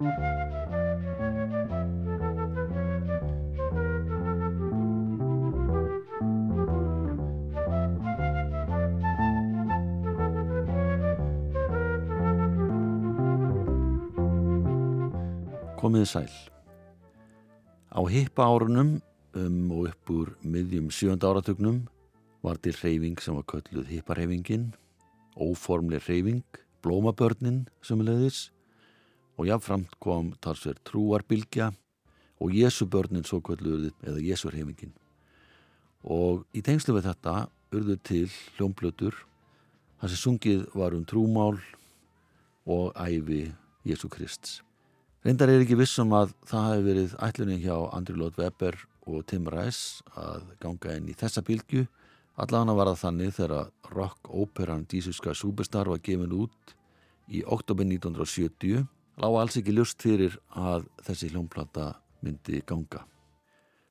Komiði 0.00 0.12
sæl. 16.08 16.30
Á 17.92 18.00
hippa 18.08 18.48
árunum 18.48 19.02
um 19.36 19.72
og 19.72 19.90
upp 19.90 20.08
úr 20.08 20.32
miðjum 20.40 20.88
sjönda 20.88 21.28
áratugnum 21.28 21.82
var 22.40 22.56
til 22.56 22.72
reyfing 22.80 23.20
sem 23.20 23.36
var 23.36 23.44
kölluð 23.44 23.92
hippareyfingin, 23.92 24.72
óformleg 25.36 26.08
reyfing, 26.08 26.48
blómabörnin 26.80 27.68
sem 27.84 28.00
leiðis 28.00 28.48
og 29.40 29.48
jáfnframt 29.48 29.94
kom 30.04 30.34
talsverð 30.44 30.82
trúarbilgja 30.84 31.70
og 32.40 32.52
Jésubörnin 32.52 33.24
svo 33.24 33.40
kölluð 33.40 33.88
eða 34.04 34.20
Jésurheyfingin. 34.20 34.92
Og 36.04 36.44
í 36.52 36.60
tengslu 36.64 36.96
við 36.96 37.08
þetta 37.08 37.48
urðu 37.72 37.96
til 38.04 38.26
hljómblötur 38.56 39.16
þar 40.00 40.12
sem 40.12 40.20
sungið 40.20 40.66
var 40.76 40.96
um 40.96 41.06
trúmál 41.08 41.56
og 42.68 42.92
æfi 43.00 43.48
Jésu 43.88 44.12
Krists. 44.12 44.60
Reyndar 45.24 45.52
er 45.52 45.64
ekki 45.64 45.76
vissum 45.76 46.12
að 46.16 46.34
það 46.48 46.68
hefði 46.68 46.86
verið 46.90 47.16
ætlunin 47.24 47.64
hjá 47.64 47.76
Andri 47.96 48.16
Lótt 48.16 48.38
Weber 48.40 48.76
og 49.08 49.24
Tim 49.28 49.48
Rice 49.52 50.04
að 50.16 50.46
ganga 50.60 50.96
inn 50.96 51.08
í 51.08 51.16
þessa 51.16 51.44
bylgu. 51.44 51.86
Allavega 52.40 52.76
var 52.76 52.92
það 52.92 53.02
þannig 53.04 53.34
þegar 53.36 53.72
rock-óperan 53.92 54.86
Dísuska 54.88 55.34
Superstar 55.36 55.88
var 55.92 56.00
gefin 56.04 56.32
út 56.32 56.74
í 57.28 57.44
oktober 57.44 57.88
1970 57.88 58.88
lág 59.20 59.36
alls 59.36 59.56
ekki 59.60 59.74
ljust 59.76 60.00
fyrir 60.02 60.36
að 60.56 60.86
þessi 61.04 61.30
hljómplata 61.30 61.92
myndi 62.24 62.62
ganga. 62.66 63.04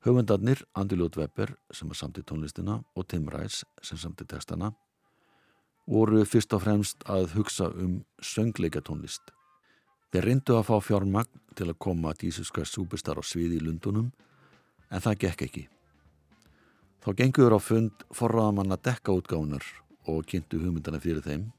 Höfundarnir 0.04 0.62
Andri 0.74 0.96
Lótt 0.98 1.18
Weber 1.20 1.52
sem 1.74 1.90
var 1.90 1.98
samt 1.98 2.18
í 2.18 2.24
tónlistina 2.26 2.78
og 2.96 3.06
Tim 3.06 3.28
Rice 3.30 3.66
sem 3.84 4.00
samt 4.00 4.22
í 4.24 4.26
textana 4.28 4.72
voru 5.90 6.22
fyrst 6.28 6.54
og 6.54 6.62
fremst 6.64 7.04
að 7.10 7.34
hugsa 7.34 7.68
um 7.70 8.00
söngleika 8.22 8.82
tónlist. 8.84 9.22
Þeir 10.10 10.26
reyndu 10.26 10.56
að 10.58 10.66
fá 10.70 10.76
fjármagn 10.82 11.42
til 11.58 11.68
að 11.70 11.78
koma 11.82 12.14
dísuska 12.18 12.64
súbistar 12.66 13.18
á 13.18 13.22
sviði 13.26 13.58
í 13.58 13.64
Lundunum 13.64 14.10
en 14.90 15.04
það 15.04 15.20
gekk 15.26 15.44
ekki. 15.46 15.64
Þá 17.00 17.10
gengur 17.22 17.54
á 17.56 17.60
fund 17.62 18.04
forraðamanna 18.14 18.78
dekkaútgáðunar 18.82 19.66
og 20.10 20.26
kynntu 20.28 20.60
hugmyndana 20.60 21.00
fyrir 21.02 21.22
þeim, 21.24 21.50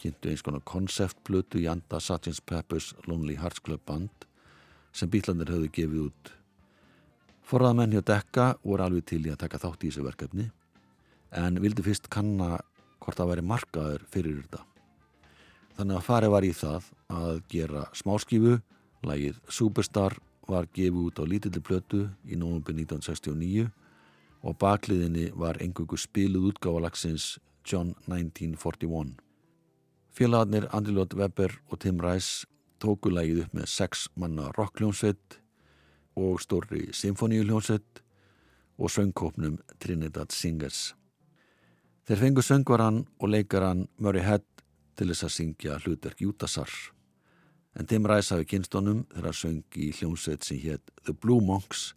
kynntu 0.00 0.30
eins 0.30 0.42
konar 0.44 0.64
konceptblötu 0.66 1.60
í 1.60 1.68
anda 1.70 2.00
Sgt. 2.00 2.40
Pepper's 2.46 2.92
Lonely 3.06 3.36
Hearts 3.40 3.62
Club 3.64 3.82
Band 3.86 4.26
sem 4.92 5.10
bílandir 5.10 5.52
höfðu 5.52 5.70
gefið 5.76 6.06
út. 6.08 6.32
Forraðamenn 7.46 7.94
hjá 7.94 8.02
dekka 8.06 8.46
voru 8.62 8.86
alveg 8.86 9.06
til 9.10 9.22
í 9.26 9.32
að 9.32 9.42
taka 9.44 9.60
þátt 9.62 9.84
í 9.84 9.90
þessu 9.90 10.06
verkefni 10.06 10.48
en 11.36 11.60
vildi 11.62 11.84
fyrst 11.86 12.10
kanna 12.10 12.58
hvort 13.00 13.18
það 13.18 13.30
væri 13.32 13.46
markaður 13.46 14.06
fyrir 14.10 14.40
þetta. 14.42 14.64
Þannig 15.78 15.96
að 15.96 16.06
farið 16.06 16.34
var 16.34 16.46
í 16.46 16.52
það 16.56 16.88
að 17.20 17.42
gera 17.50 17.84
smáskífu, 17.96 18.58
lægið 19.06 19.38
Superstar 19.48 20.18
var 20.50 20.66
gefið 20.74 21.06
út 21.06 21.22
á 21.22 21.24
lítilli 21.24 21.62
plötu 21.64 22.02
í 22.26 22.36
nógumbi 22.36 22.74
1969 22.82 23.70
og 24.44 24.56
bakliðinni 24.60 25.30
var 25.36 25.60
engungu 25.62 25.98
spiluð 26.00 26.50
útgáfalagsins 26.50 27.38
John 27.64 27.94
1941. 28.08 29.29
Félagarnir 30.10 30.66
Andrilot 30.74 31.14
Weber 31.14 31.54
og 31.70 31.80
Tim 31.80 32.00
Rice 32.02 32.46
tóku 32.82 33.12
lægið 33.12 33.44
upp 33.44 33.56
með 33.60 33.68
sex 33.70 34.08
manna 34.18 34.48
rockljónsveit 34.56 35.38
og 36.18 36.40
stórri 36.42 36.88
symfoníuljónsveit 36.96 38.02
og 38.80 38.90
söngkópnum 38.90 39.58
Trinidad 39.78 40.32
Singers. 40.32 40.94
Þeir 42.08 42.22
fengu 42.24 42.42
söngvaran 42.42 43.04
og 43.20 43.30
leikaran 43.30 43.86
Murray 44.00 44.24
Head 44.24 44.46
til 44.98 45.12
þess 45.12 45.28
að 45.28 45.34
syngja 45.36 45.78
hlutverk 45.84 46.20
Jútasar. 46.24 46.70
En 47.78 47.86
Tim 47.86 48.08
Rice 48.08 48.34
hafi 48.34 48.48
kynstónum 48.50 49.04
þegar 49.14 49.36
söng 49.36 49.62
í 49.78 49.92
hljómsveit 49.94 50.44
sem 50.44 50.58
hétt 50.58 50.90
The 51.04 51.14
Blue 51.14 51.44
Monks 51.44 51.92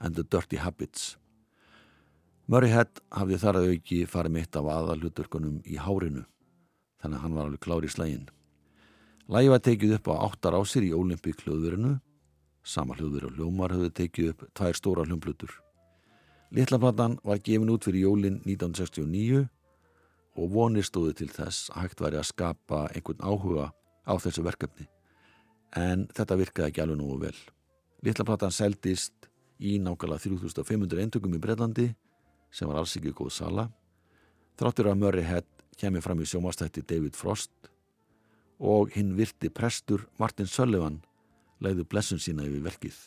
and 0.00 0.16
the 0.16 0.24
Dirty 0.24 0.56
Habits. 0.62 1.16
Murray 2.48 2.72
Head 2.72 3.02
hafði 3.12 3.38
þar 3.42 3.60
að 3.60 3.70
auki 3.74 4.00
farið 4.08 4.36
mitt 4.38 4.56
af 4.56 4.70
aða 4.72 4.96
hlutverkunum 4.96 5.60
í 5.68 5.76
hárinu, 5.76 6.24
þannig 7.02 7.18
að 7.18 7.24
hann 7.24 7.36
var 7.38 7.46
alveg 7.48 7.62
klár 7.64 7.86
í 7.86 7.92
slægin. 7.92 8.28
Lægi 9.28 9.52
var 9.52 9.62
tekið 9.64 9.94
upp 9.98 10.08
á 10.08 10.14
áttar 10.24 10.56
ásir 10.56 10.84
í 10.86 10.94
Olympic 10.96 11.42
hljóðverinu, 11.44 11.98
sama 12.64 12.96
hljóðver 12.96 13.28
og 13.28 13.34
hljómar 13.36 13.74
höfðu 13.76 13.90
tekið 14.00 14.30
upp 14.32 14.44
tvær 14.56 14.78
stóra 14.78 15.04
hljómblutur. 15.04 15.52
Littlaplatan 16.56 17.18
var 17.24 17.42
gefin 17.44 17.68
út 17.68 17.84
fyrir 17.84 18.06
jólinn 18.06 18.40
1969 18.46 19.44
og 20.38 20.52
vonir 20.54 20.86
stóðu 20.86 21.12
til 21.18 21.28
þess 21.28 21.68
að 21.74 21.84
hægt 21.84 22.02
væri 22.04 22.20
að 22.20 22.30
skapa 22.30 22.86
einhvern 22.94 23.20
áhuga 23.20 23.68
á 24.08 24.12
þessu 24.16 24.44
verkefni. 24.46 24.88
En 25.76 26.06
þetta 26.16 26.38
virkaði 26.40 26.72
ekki 26.72 26.84
alveg 26.84 27.00
nógu 27.02 27.18
vel. 27.26 27.36
Littlaplatan 28.06 28.54
seldist 28.54 29.28
í 29.58 29.76
nákvæmlega 29.82 30.24
3500 30.24 31.02
eintökum 31.04 31.34
í 31.36 31.42
Breitlandi 31.42 31.90
sem 32.48 32.70
var 32.70 32.80
alls 32.80 32.96
ekki 32.96 33.12
góð 33.12 33.34
sala. 33.34 33.68
Þráttur 34.56 34.88
að 34.88 35.00
Murray 35.02 35.26
Head 35.26 35.57
kemur 35.78 36.02
fram 36.04 36.22
í 36.22 36.26
sjómastætti 36.28 36.82
David 36.82 37.16
Frost 37.18 37.52
og 38.58 38.90
hinn 38.96 39.14
virti 39.18 39.50
prestur 39.54 40.08
Martin 40.18 40.50
Sullivan 40.50 41.00
leiði 41.62 41.86
blessun 41.86 42.22
sína 42.22 42.46
yfir 42.46 42.66
verkið. 42.66 43.00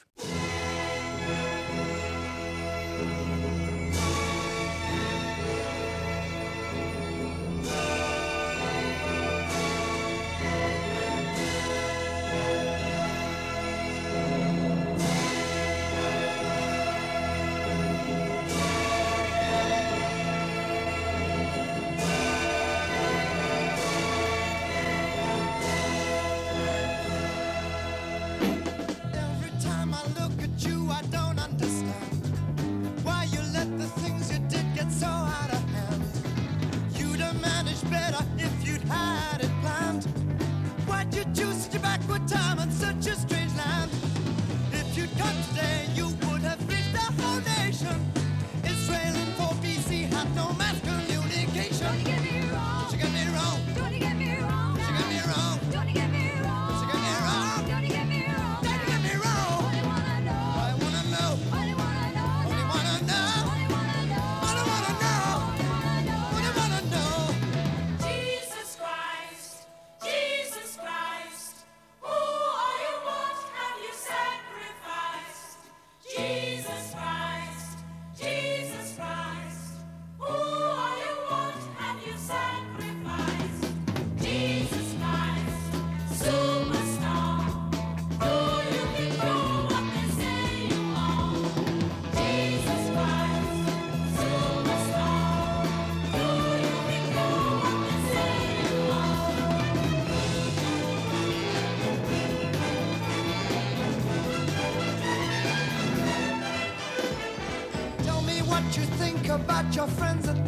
Your 109.76 109.88
friends 109.88 110.41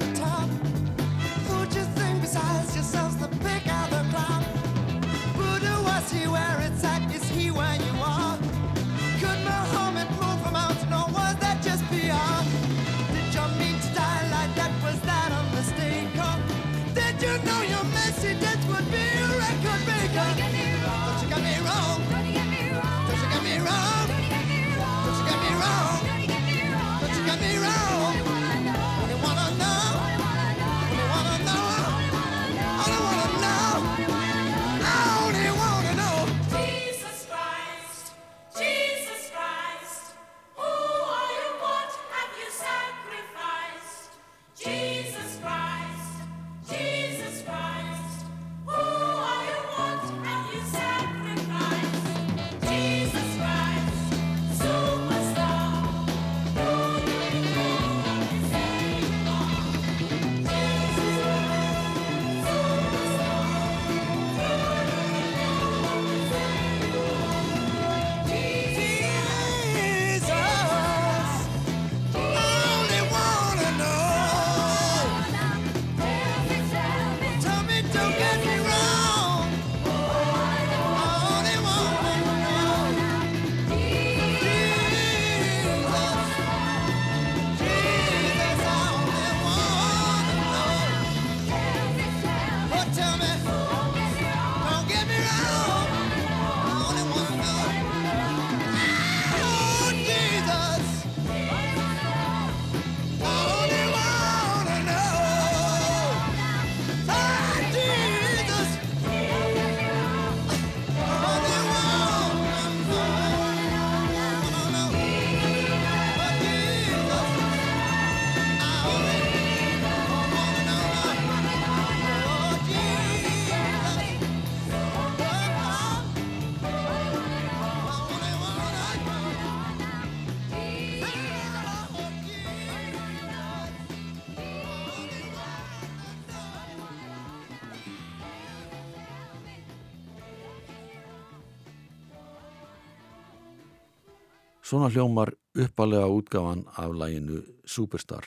Svona 144.63 144.87
hljómar 144.87 145.33
uppalega 145.59 146.07
útgáfan 146.07 146.63
af 146.79 146.93
læginu 146.95 147.41
Superstar 147.65 148.23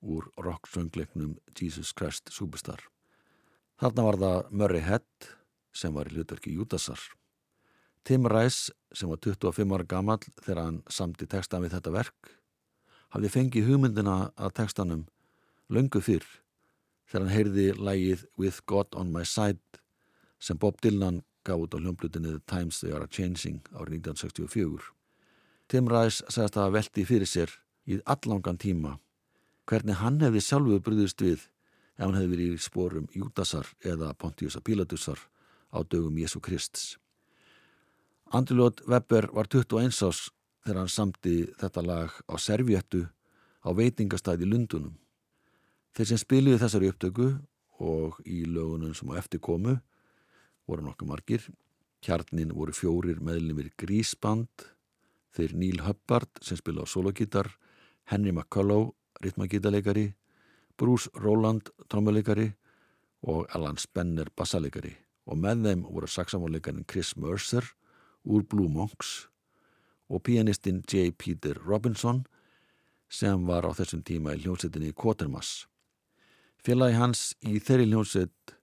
úr 0.00 0.30
rock-söngleiknum 0.38 1.36
Jesus 1.60 1.90
Christ 1.98 2.30
Superstar. 2.30 2.78
Þarna 3.80 4.04
var 4.06 4.18
það 4.20 4.50
Murray 4.50 4.80
Head 4.80 5.28
sem 5.74 5.94
var 5.94 6.06
í 6.06 6.14
hlutverki 6.14 6.54
Júdasar. 6.54 7.00
Tim 8.06 8.28
Rice 8.30 8.70
sem 8.94 9.10
var 9.10 9.18
25 9.18 9.74
ára 9.74 9.88
gammal 9.90 10.22
þegar 10.38 10.62
hann 10.62 10.82
samti 10.86 11.26
textan 11.26 11.66
við 11.66 11.74
þetta 11.74 11.96
verk 11.98 12.30
hafði 13.10 13.32
fengið 13.34 13.70
hugmyndina 13.72 14.16
að 14.36 14.54
textanum 14.62 15.06
löngu 15.66 15.98
fyrr 15.98 16.26
þegar 17.10 17.24
hann 17.26 17.34
heyrði 17.34 17.68
lægið 17.74 18.26
With 18.38 18.62
God 18.70 18.94
on 18.94 19.10
my 19.10 19.26
side 19.26 19.82
sem 20.38 20.58
Bob 20.62 20.78
Dylan 20.78 21.24
gaf 21.42 21.58
út 21.66 21.74
á 21.74 21.82
hljómblutinni 21.82 22.36
The 22.36 22.44
Times 22.46 22.78
They 22.84 22.94
Are 22.94 23.10
Changing 23.10 23.66
árið 23.74 24.06
1964. 24.06 24.95
Tim 25.66 25.88
Rice 25.90 26.22
sagðist 26.30 26.58
að 26.62 26.74
veldi 26.76 27.04
fyrir 27.08 27.30
sér 27.30 27.52
í 27.90 27.98
allangan 28.06 28.58
tíma 28.62 28.96
hvernig 29.66 29.98
hann 29.98 30.20
hefði 30.22 30.42
sjálfu 30.46 30.78
brúðist 30.86 31.22
við 31.24 31.40
ef 31.96 32.04
hann 32.04 32.14
hefði 32.14 32.30
verið 32.34 32.52
í 32.54 32.62
spórum 32.62 33.08
Júdasar 33.14 33.72
eða 33.82 34.12
Pontiusa 34.14 34.62
Pilatusar 34.62 35.18
á 35.74 35.82
dögum 35.82 36.18
Jésu 36.20 36.40
Krist. 36.40 37.00
Andrilót 38.30 38.84
Webber 38.86 39.28
var 39.34 39.50
21 39.50 39.90
ás 40.06 40.28
þegar 40.62 40.80
hann 40.82 40.92
samti 40.92 41.34
þetta 41.58 41.82
lag 41.82 42.14
á 42.30 42.34
servjettu 42.38 43.06
á 43.66 43.70
veitingastæði 43.74 44.46
Lundunum. 44.46 44.94
Þeir 45.94 46.10
sem 46.12 46.22
spiliði 46.22 46.62
þessari 46.62 46.90
upptöku 46.92 47.28
og 47.82 48.20
í 48.22 48.44
lögunum 48.46 48.94
sem 48.94 49.10
á 49.10 49.18
eftir 49.18 49.42
komu 49.42 49.78
voru 50.66 50.86
nokkuð 50.86 51.10
margir. 51.10 51.42
Kjarnin 52.02 52.54
voru 52.54 52.74
fjórir 52.76 53.18
meðlumir 53.24 53.72
Grísband, 53.78 54.68
þeir 55.36 55.56
Neil 55.56 55.82
Hubbard 55.84 56.42
sem 56.42 56.58
spila 56.58 56.84
á 56.84 56.86
sologítar, 56.88 57.50
Henry 58.08 58.32
McCullough, 58.32 58.94
ritmagítarleikari, 59.22 60.14
Bruce 60.76 61.10
Rowland, 61.14 61.70
trommuleikari 61.88 62.50
og 63.26 63.46
Alan 63.56 63.78
Spenner, 63.80 64.28
bassaleikari 64.36 64.94
og 65.26 65.40
með 65.42 65.64
þeim 65.66 65.86
voru 65.88 66.08
saksamónleikarin 66.10 66.86
Chris 66.86 67.14
Mercer 67.18 67.64
úr 68.26 68.44
Blue 68.46 68.70
Monks 68.70 69.26
og 70.06 70.22
pianistinn 70.26 70.84
J. 70.86 71.10
Peter 71.16 71.58
Robinson 71.66 72.24
sem 73.10 73.46
var 73.46 73.66
á 73.66 73.70
þessum 73.74 74.04
tíma 74.06 74.34
í 74.34 74.42
hljómsettinni 74.42 74.92
Quatermass. 74.94 75.66
Félagi 76.62 76.98
hans 76.98 77.32
í 77.46 77.58
þeirri 77.62 77.88
hljómsett 77.90 78.56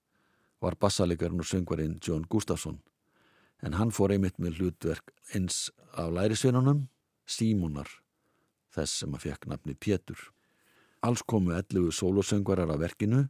var 0.64 0.80
bassalegarinn 0.80 1.44
og 1.44 1.48
söngvarinn 1.48 2.00
John 2.04 2.24
Gustafsson 2.30 2.80
en 3.64 3.78
hann 3.80 3.94
fór 3.96 4.12
einmitt 4.14 4.40
með 4.44 4.60
hlutverk 4.60 5.14
eins 5.34 5.70
af 5.96 6.12
lærisveinunum 6.14 6.88
Símonar, 7.24 7.88
þess 8.76 9.00
sem 9.00 9.14
að 9.16 9.30
fekk 9.30 9.48
nafni 9.48 9.76
Pétur. 9.80 10.20
Alls 11.04 11.24
komu 11.24 11.54
11 11.56 11.94
sólosöngvarar 11.96 12.74
af 12.74 12.82
verkinu 12.82 13.24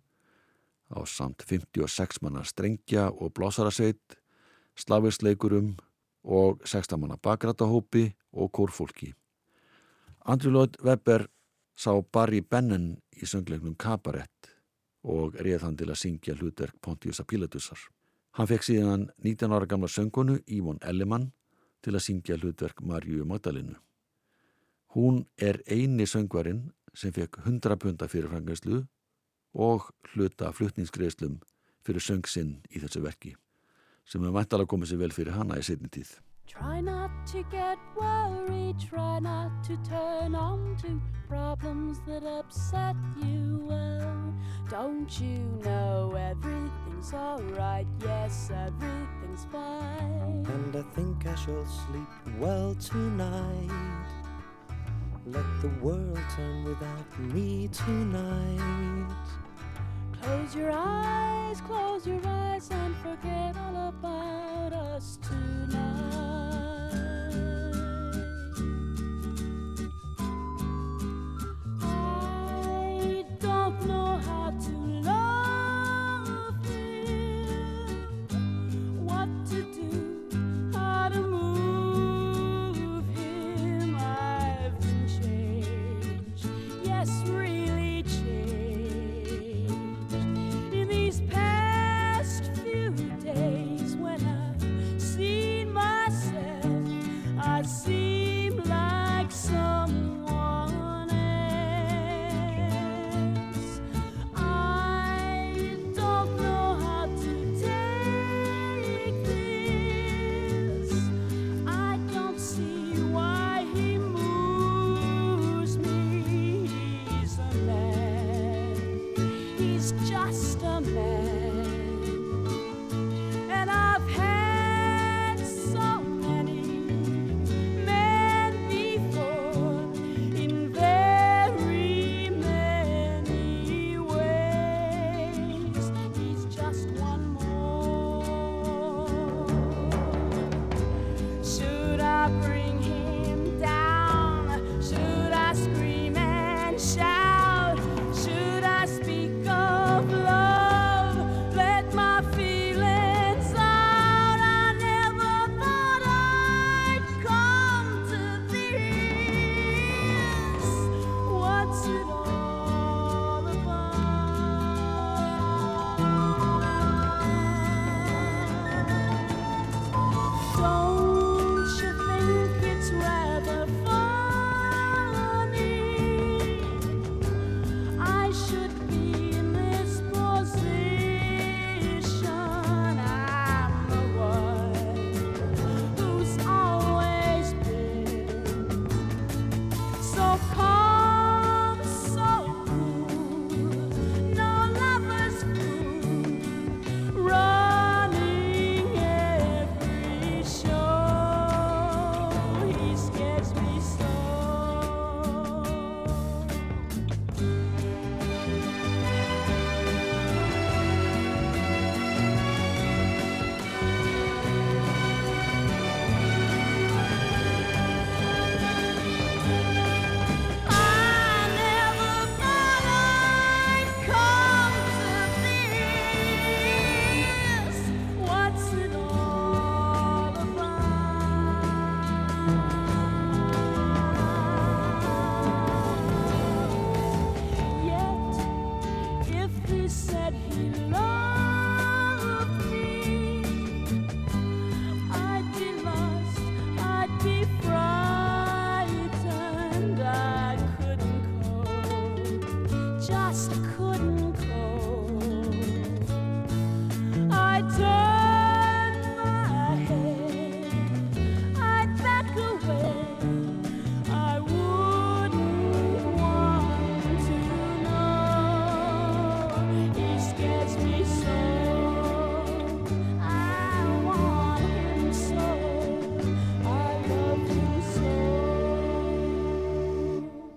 á 0.94 1.00
samt 1.10 1.46
56 1.46 2.22
manna 2.26 2.44
strengja 2.46 3.10
og 3.12 3.34
blásarasveit, 3.38 4.18
slavisleikurum 4.78 5.76
og 6.24 6.62
16 6.66 7.00
manna 7.00 7.18
bakratahópi 7.18 8.14
og 8.34 8.52
kórfólki. 8.52 9.14
Andrew 10.26 10.54
Lloyd 10.54 10.78
Webber 10.82 11.28
sá 11.76 11.94
Barry 12.02 12.42
Bennon 12.42 12.96
í 13.14 13.28
söngleiknum 13.30 13.76
Kabarett 13.78 14.54
og 15.04 15.36
reið 15.36 15.66
hann 15.68 15.78
til 15.78 15.90
að 15.92 16.00
syngja 16.00 16.38
hlutverk 16.38 16.80
Pontiusa 16.82 17.26
Pilatusar. 17.28 17.78
Hann 18.34 18.50
fekk 18.50 18.66
síðan 18.66 19.08
19 19.22 19.54
ára 19.54 19.68
gamla 19.70 19.88
söngonu 19.88 20.40
Ívon 20.50 20.80
Ellimann 20.82 21.30
til 21.86 21.94
að 21.94 22.06
syngja 22.08 22.38
hlutverk 22.40 22.82
Marju 22.82 23.28
Magdalinu. 23.30 23.76
Hún 24.96 25.26
er 25.38 25.60
eini 25.70 26.08
söngvarinn 26.10 26.72
sem 26.98 27.14
fekk 27.14 27.44
100 27.44 27.78
punta 27.78 28.08
fyrir 28.10 28.32
frangaslu 28.32 28.84
og 29.54 29.90
hluta 30.14 30.50
flutningsgreðslum 30.54 31.40
fyrir 31.86 32.02
söngsinn 32.02 32.56
í 32.74 32.82
þessu 32.82 33.04
verki 33.06 33.36
sem 34.10 34.24
er 34.26 34.34
mættalega 34.36 34.72
komið 34.74 34.92
sér 34.92 35.04
vel 35.04 35.14
fyrir 35.16 35.38
hana 35.38 35.60
í 35.62 35.64
setni 35.64 35.90
tíð. 35.94 36.18
Try 36.50 36.82
not 36.82 37.12
to 37.32 37.44
get 37.52 37.80
worried, 37.96 38.76
try 38.82 39.20
not 39.20 39.64
to 39.64 39.78
turn 39.88 40.36
on 40.36 40.76
to 40.82 41.00
problems 41.30 42.02
that 42.06 42.24
upset 42.26 42.98
you. 43.22 43.64
Well, 43.70 44.34
don't 44.70 45.22
you 45.22 45.40
know 45.64 46.14
everything's 47.04 47.14
alright? 47.14 47.88
Yes, 48.02 48.50
everything's 48.52 49.46
fine. 49.52 50.46
And 50.48 50.76
I 50.76 50.82
think 50.96 51.26
I 51.26 51.36
shall 51.36 51.66
sleep 51.66 52.40
well 52.40 52.76
tonight. 52.76 54.06
Let 55.26 55.46
the 55.62 55.70
world 55.82 56.20
turn 56.36 56.64
without 56.66 57.20
me 57.20 57.70
tonight. 57.70 59.10
Close 60.22 60.56
your 60.56 60.72
eyes, 60.72 61.62
close 61.62 62.08
your 62.08 62.22
eyes, 62.26 62.70
and 62.72 62.96
forget 62.98 63.56
all 63.58 63.90
about 63.90 64.74
us 64.74 65.18
tonight. 65.22 66.33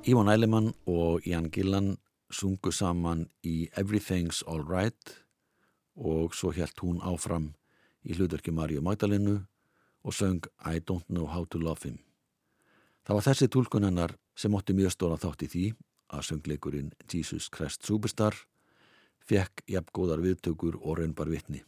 Ivan 0.07 0.29
Eilemann 0.31 0.69
og 0.87 1.25
Jan 1.27 1.49
Gillan 1.51 1.97
sungu 2.31 2.71
saman 2.71 3.25
í 3.43 3.67
Everything's 3.75 4.45
Alright 4.47 5.17
og 5.99 6.37
svo 6.39 6.53
helt 6.55 6.79
hún 6.79 7.01
áfram 7.03 7.49
í 8.07 8.15
hlutverki 8.15 8.53
Marju 8.55 8.85
Magdalenu 8.87 9.41
og 10.07 10.15
söng 10.15 10.47
I 10.63 10.79
Don't 10.79 11.09
Know 11.11 11.27
How 11.27 11.49
to 11.51 11.59
Love 11.59 11.83
Him. 11.89 11.97
Það 13.03 13.19
var 13.19 13.27
þessi 13.27 13.49
tólkun 13.51 13.87
hennar 13.89 14.15
sem 14.39 14.55
ótti 14.55 14.77
mjög 14.79 14.95
stóra 14.95 15.19
þátt 15.19 15.43
í 15.43 15.49
því 15.51 15.65
að 16.15 16.27
söngleikurinn 16.29 16.93
Jesus 17.11 17.49
Christ 17.51 17.83
Superstar 17.83 18.39
fekk 19.27 19.65
jafn 19.67 19.91
góðar 19.91 20.23
viðtökur 20.23 20.79
og 20.85 21.01
raunbar 21.01 21.33
vitni. 21.35 21.65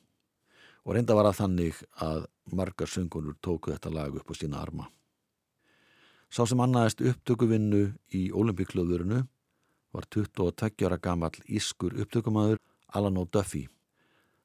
Og 0.87 0.95
reynda 0.95 1.19
var 1.19 1.27
að 1.33 1.41
þannig 1.41 1.83
að 2.07 2.31
margar 2.55 2.87
söngunur 2.87 3.35
tóku 3.43 3.75
þetta 3.75 3.91
lag 3.91 4.15
upp 4.15 4.31
á 4.31 4.35
sína 4.39 4.63
arma. 4.63 4.87
Sá 6.29 6.45
sem 6.45 6.61
annaðist 6.61 7.01
upptökuvinnu 7.01 7.83
í 8.13 8.29
Olympiklöðurinu 8.37 9.23
var 9.97 10.07
22 10.13 10.85
ára 10.85 10.99
gammal 11.01 11.33
ískur 11.49 11.97
upptökumæður 12.03 12.61
Alan 12.93 13.17
O'Duffy. 13.21 13.65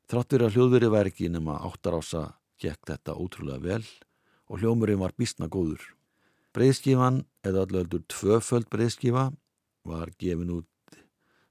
Þráttur 0.07 0.45
að 0.47 0.55
hljóðveri 0.55 0.91
væri 0.93 1.11
ekki 1.11 1.29
nema 1.31 1.57
áttarása 1.67 2.23
gekk 2.61 2.87
þetta 2.87 3.17
ótrúlega 3.19 3.59
vel 3.63 3.83
og 4.47 4.61
hljómurinn 4.61 5.01
var 5.01 5.15
bísna 5.17 5.49
góður. 5.51 5.83
Breiðskífan, 6.53 7.23
eða 7.43 7.65
allöldur 7.65 8.03
tvöföld 8.07 8.69
breiðskífa, 8.71 9.31
var 9.83 10.11
gefin 10.21 10.53
út 10.53 10.97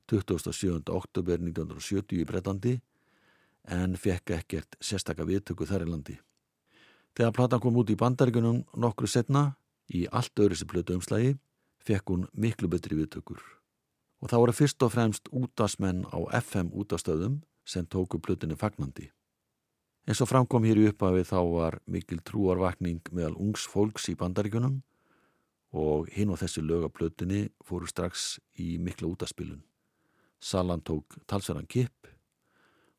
27. 0.09 0.89
oktober 0.93 1.41
1970 1.41 2.23
í 2.23 2.27
Breitlandi 2.29 2.77
en 3.69 3.97
fekk 4.01 4.37
ekkert 4.39 4.77
sérstakka 4.81 5.27
viðtöku 5.29 5.67
þar 5.69 5.87
í 5.87 5.91
landi. 5.91 6.17
Þegar 7.13 7.35
platan 7.37 7.61
kom 7.61 7.77
út 7.77 7.91
í 7.93 7.99
bandaríkunum 7.99 8.63
nokkru 8.81 9.11
setna, 9.11 9.53
í 9.93 10.07
allt 10.11 10.39
öðru 10.41 10.59
sem 10.59 10.69
plötu 10.69 10.97
umslægi, 10.97 11.37
fekk 11.83 12.13
hún 12.13 12.29
miklu 12.33 12.71
betri 12.73 12.97
viðtökur. 12.99 13.41
Og 14.23 14.31
það 14.31 14.45
voru 14.45 14.55
fyrst 14.57 14.85
og 14.87 14.93
fremst 14.95 15.33
útasmenn 15.35 16.05
á 16.09 16.19
FM 16.39 16.71
útastöðum 16.79 17.41
sem 17.67 17.87
tóku 17.87 18.21
plötunni 18.23 18.57
fagnandi. 18.59 19.11
En 20.07 20.19
svo 20.19 20.27
framkom 20.27 20.65
hér 20.67 20.81
í 20.81 20.87
upphafi 20.91 21.23
þá 21.27 21.39
var 21.47 21.79
mikil 21.87 22.19
trúarvakning 22.27 23.03
meðal 23.15 23.37
ungs 23.39 23.69
fólks 23.71 24.09
í 24.11 24.17
bandaríkunum 24.19 24.81
og 25.79 26.09
hinn 26.13 26.33
og 26.35 26.41
þessi 26.41 26.63
lögaplötunni 26.67 27.45
fóru 27.65 27.87
strax 27.87 28.41
í 28.59 28.77
mikla 28.83 29.13
útaspilun. 29.13 29.63
Salan 30.43 30.83
tók 30.83 31.19
talsverðan 31.31 31.71
kipp 31.71 32.11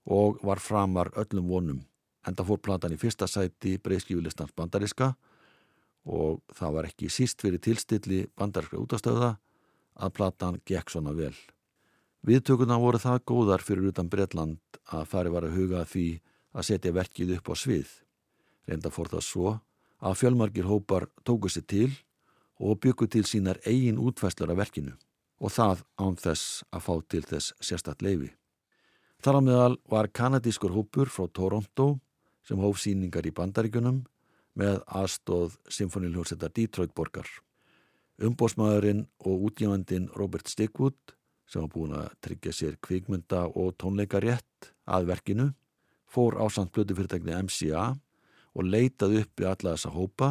og 0.08 0.40
var 0.44 0.64
framar 0.64 1.12
öllum 1.20 1.52
vonum. 1.52 1.82
Enda 2.28 2.46
fór 2.48 2.62
platan 2.64 2.96
í 2.96 3.00
fyrsta 3.00 3.28
sæti 3.28 3.76
breyskjúlistans 3.84 4.56
bandariska 4.56 5.14
og 6.04 6.42
það 6.54 6.76
var 6.76 6.88
ekki 6.90 7.10
síst 7.12 7.42
fyrir 7.42 7.62
tilstilli 7.64 8.26
bandarska 8.38 8.80
útastöða 8.80 9.36
að 9.94 10.16
platan 10.18 10.60
gekk 10.68 10.92
svona 10.92 11.14
vel. 11.16 11.36
Viðtökuna 12.24 12.78
voru 12.80 13.00
það 13.04 13.24
góðar 13.28 13.64
fyrir 13.64 13.92
utan 13.92 14.10
Breitland 14.12 14.60
að 14.92 15.08
fari 15.12 15.32
var 15.32 15.48
að 15.48 15.58
huga 15.58 15.84
því 15.88 16.08
að 16.54 16.68
setja 16.70 16.96
verkið 16.96 17.36
upp 17.38 17.52
á 17.52 17.56
svið. 17.60 17.90
Reynda 18.68 18.92
fór 18.94 19.12
það 19.12 19.26
svo 19.28 19.56
að 20.04 20.20
fjölmargir 20.20 20.68
hópar 20.68 21.10
tóku 21.28 21.52
sér 21.52 21.68
til 21.68 21.90
og 22.64 22.80
byggu 22.80 23.10
til 23.12 23.26
sínar 23.28 23.60
eigin 23.68 24.00
útfæslar 24.00 24.54
af 24.54 24.62
verkinu 24.62 24.96
og 25.44 25.52
það 25.52 25.84
án 26.00 26.16
þess 26.20 26.64
að 26.72 26.86
fá 26.86 26.94
til 27.12 27.24
þess 27.28 27.54
sérstatt 27.60 28.04
leifi. 28.06 28.32
Þar 29.24 29.40
á 29.40 29.42
meðal 29.44 29.76
var 29.92 30.12
kanadískur 30.12 30.72
hópur 30.76 31.12
frá 31.12 31.28
Toronto 31.28 32.00
sem 32.48 32.60
hóf 32.60 32.80
síningar 32.80 33.28
í 33.28 33.36
bandaríkunum 33.36 34.04
með 34.60 34.80
aðstóð 34.86 35.58
Symfónilhjómsetta 35.72 36.50
Detroit 36.54 36.94
borgar. 36.96 37.28
Umbósmaðurinn 38.22 39.08
og 39.26 39.50
útgjöfandin 39.50 40.10
Robert 40.16 40.48
Stigwood 40.52 41.16
sem 41.50 41.64
var 41.64 41.72
búin 41.74 41.96
að 41.98 42.14
tryggja 42.24 42.54
sér 42.56 42.78
kvikmynda 42.82 43.48
og 43.50 43.76
tónleikarétt 43.82 44.74
að 44.86 45.10
verkinu 45.10 45.52
fór 46.06 46.38
ásand 46.38 46.72
blödu 46.72 46.96
MCA 46.96 47.96
og 48.54 48.64
leitaði 48.70 49.24
upp 49.24 49.42
í 49.42 49.48
alla 49.50 49.74
þessa 49.74 49.94
hópa 49.94 50.30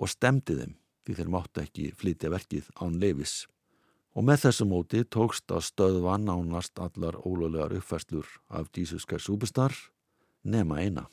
og 0.00 0.08
stemdi 0.08 0.56
þeim 0.56 0.76
því 1.04 1.16
þeir 1.18 1.32
máttu 1.34 1.62
ekki 1.62 1.88
flytja 1.98 2.30
verkið 2.32 2.68
án 2.80 2.98
leifis. 3.00 3.46
Og 4.12 4.24
með 4.28 4.46
þessu 4.46 4.66
móti 4.68 5.02
tókst 5.04 5.52
að 5.52 5.66
stöðva 5.68 6.18
nánast 6.20 6.78
allar 6.80 7.16
ólöglegar 7.24 7.72
uppfæslur 7.78 8.28
af 8.48 8.68
Jesus 8.76 9.06
Christ 9.08 9.28
Superstar 9.28 9.72
nema 10.44 10.80
eina. 10.80 11.08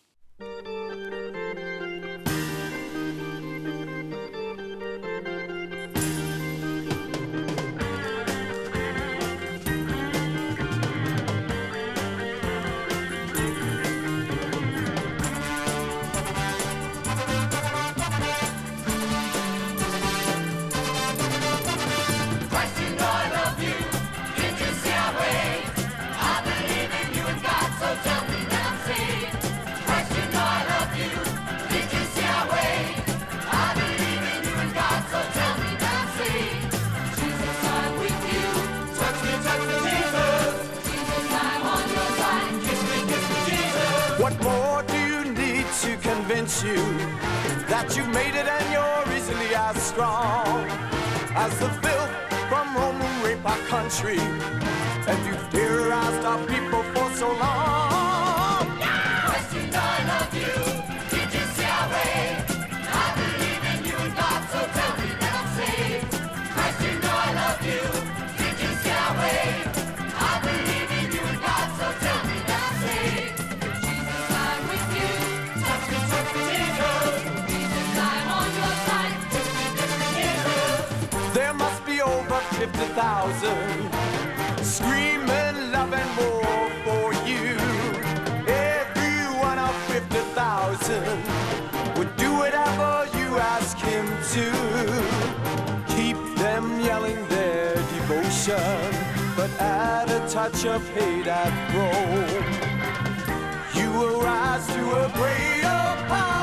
You 46.63 46.75
that 47.67 47.93
you've 47.95 48.09
made 48.09 48.35
it 48.35 48.47
and 48.47 48.65
you're 48.73 49.17
easily 49.17 49.55
as 49.55 49.81
strong 49.81 50.67
as 51.35 51.57
the 51.59 51.69
filth 51.81 52.11
from 52.49 52.67
who 52.67 53.25
rape 53.25 53.45
our 53.45 53.57
country? 53.67 54.19
And 55.07 55.25
you've 55.25 55.49
terrorized 55.51 56.25
our 56.25 56.45
people 56.47 56.83
for 56.93 57.15
so 57.15 57.31
long. 57.31 57.88
50,000 83.29 84.63
screaming 84.63 85.71
love 85.71 85.93
and 85.93 86.17
war 86.17 86.69
for 86.83 87.13
you. 87.27 87.55
Every 88.47 89.27
one 89.39 89.59
of 89.59 89.75
50,000 89.87 91.23
would 91.97 92.15
do 92.17 92.33
whatever 92.33 93.07
you 93.17 93.37
ask 93.37 93.77
him 93.77 94.07
to. 94.33 94.51
Keep 95.95 96.17
them 96.37 96.79
yelling 96.79 97.27
their 97.27 97.75
devotion, 97.75 98.95
but 99.35 99.51
add 99.59 100.09
a 100.09 100.27
touch 100.27 100.65
of 100.65 100.87
hate 100.89 101.27
at 101.27 101.53
Rome. 101.75 102.43
You 103.75 103.91
will 103.91 104.21
rise 104.21 104.65
to 104.67 105.05
a 105.05 105.09
greater 105.13 105.95
power. 106.07 106.38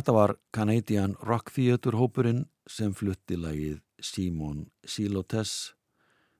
Þetta 0.00 0.12
var 0.16 0.32
Canadian 0.56 1.12
Rock 1.28 1.50
Theatre 1.52 1.98
hópurinn 2.00 2.46
sem 2.64 2.94
flutti 2.96 3.36
lagið 3.36 3.82
Simon 4.00 4.62
Silotes 4.88 5.74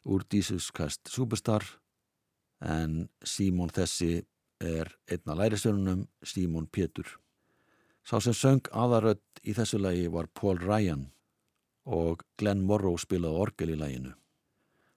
úr 0.08 0.24
Christ 0.24 1.10
Superstar 1.12 1.66
en 2.64 3.10
Simon 3.20 3.68
þessi 3.68 4.24
er 4.64 4.88
einna 5.04 5.36
lærisvörunum 5.36 6.06
Simon 6.24 6.70
Pétur. 6.72 7.04
Sá 8.02 8.16
sem 8.24 8.32
söng 8.32 8.64
aðarödd 8.72 9.44
í 9.44 9.52
þessu 9.52 9.76
lagi 9.76 10.08
var 10.08 10.32
Paul 10.32 10.56
Ryan 10.56 11.10
og 11.84 12.24
Glenn 12.38 12.64
Morrow 12.64 12.96
spilaði 12.96 13.44
orgel 13.44 13.74
í 13.74 13.76
laginu. 13.76 14.14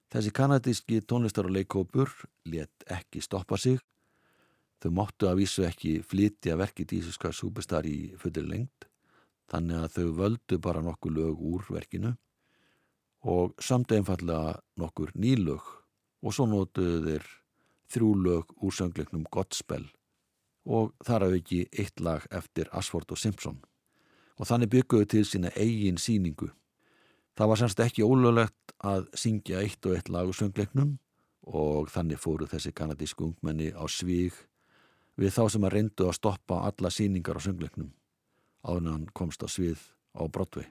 Þessi 0.08 0.32
kanadíski 0.32 1.02
tónlistar 1.04 1.44
og 1.44 1.52
leikópur 1.52 2.08
let 2.48 2.88
ekki 2.88 3.20
stoppa 3.20 3.60
sig. 3.60 3.76
Þau 4.84 4.90
máttu 4.92 5.30
að 5.30 5.38
vísu 5.40 5.62
ekki 5.64 5.94
flytja 6.04 6.58
verkið 6.60 6.90
Dísuska 6.90 7.30
Superstar 7.32 7.86
í 7.88 8.12
fullir 8.20 8.44
lengt 8.44 8.84
þannig 9.48 9.80
að 9.80 9.94
þau 9.94 10.10
völdu 10.18 10.58
bara 10.60 10.82
nokkur 10.84 11.14
lög 11.16 11.40
úr 11.40 11.64
verkinu 11.72 12.10
og 13.24 13.56
samt 13.64 13.94
einfallega 13.96 14.58
nokkur 14.76 15.14
nýlög 15.16 15.64
og 16.20 16.36
svo 16.36 16.44
nótuðu 16.48 17.00
þeir 17.06 17.26
þrjú 17.94 18.10
lög 18.26 18.52
úr 18.60 18.76
söngleiknum 18.76 19.24
Godspell 19.32 19.86
og 20.68 20.92
þar 21.04 21.30
hafði 21.30 21.40
ekki 21.40 21.60
eitt 21.80 22.04
lag 22.04 22.28
eftir 22.28 22.68
Asford 22.76 23.16
og 23.16 23.20
Simpson 23.24 23.62
og 24.36 24.48
þannig 24.52 24.72
bygguðu 24.72 25.08
til 25.08 25.24
sína 25.28 25.52
eigin 25.56 25.96
síningu. 25.96 26.48
Það 27.38 27.50
var 27.50 27.60
semst 27.60 27.80
ekki 27.80 28.04
ólöglegt 28.04 28.74
að 28.84 29.06
syngja 29.16 29.60
eitt 29.62 29.86
og 29.86 29.96
eitt 29.96 30.10
lag 30.12 30.28
úr 30.28 30.36
söngleiknum 30.36 30.96
og 31.48 31.88
þannig 31.92 32.20
fóru 32.20 32.48
þessi 32.50 32.72
kanadísku 32.76 33.30
ungmenni 33.30 33.72
á 33.72 33.84
svíg 33.88 34.36
við 35.20 35.34
þá 35.36 35.42
sem 35.52 35.66
að 35.66 35.76
reyndu 35.76 36.08
að 36.08 36.16
stoppa 36.18 36.62
alla 36.68 36.90
síningar 36.90 37.38
á 37.38 37.44
söngleiknum 37.46 37.92
áður 38.64 38.80
en 38.80 38.92
hann 38.92 39.06
komst 39.12 39.44
á 39.44 39.48
svið 39.48 39.80
á 40.16 40.24
Broadway. 40.26 40.66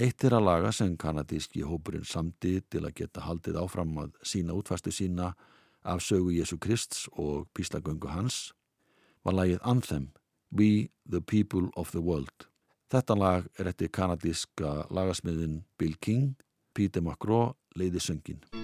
Eitt 0.00 0.24
er 0.26 0.34
að 0.34 0.46
laga 0.48 0.72
sem 0.74 0.96
kanadíski 0.98 1.62
hópurinn 1.62 2.06
samdi 2.08 2.56
til 2.66 2.82
að 2.82 2.96
geta 2.98 3.22
haldið 3.28 3.60
áfram 3.60 3.92
að 4.02 4.16
sína 4.26 4.56
útfastu 4.56 4.90
sína 4.90 5.34
af 5.84 6.02
sögu 6.02 6.32
Jésu 6.34 6.58
Krists 6.58 7.06
og 7.12 7.46
píslagöngu 7.54 8.10
hans 8.10 8.54
var 9.24 9.38
lagið 9.38 9.62
Anthem, 9.62 10.10
We 10.50 10.90
the 11.08 11.20
People 11.20 11.70
of 11.76 11.92
the 11.92 12.02
World. 12.02 12.48
Þetta 12.90 13.14
lag 13.18 13.46
er 13.58 13.70
eftir 13.70 13.92
kanadíska 13.92 14.86
lagasmiðin 14.90 15.62
Bill 15.78 15.96
King, 16.00 16.34
Peter 16.74 17.02
McGraw 17.02 17.54
leiði 17.78 18.02
söngin. 18.02 18.63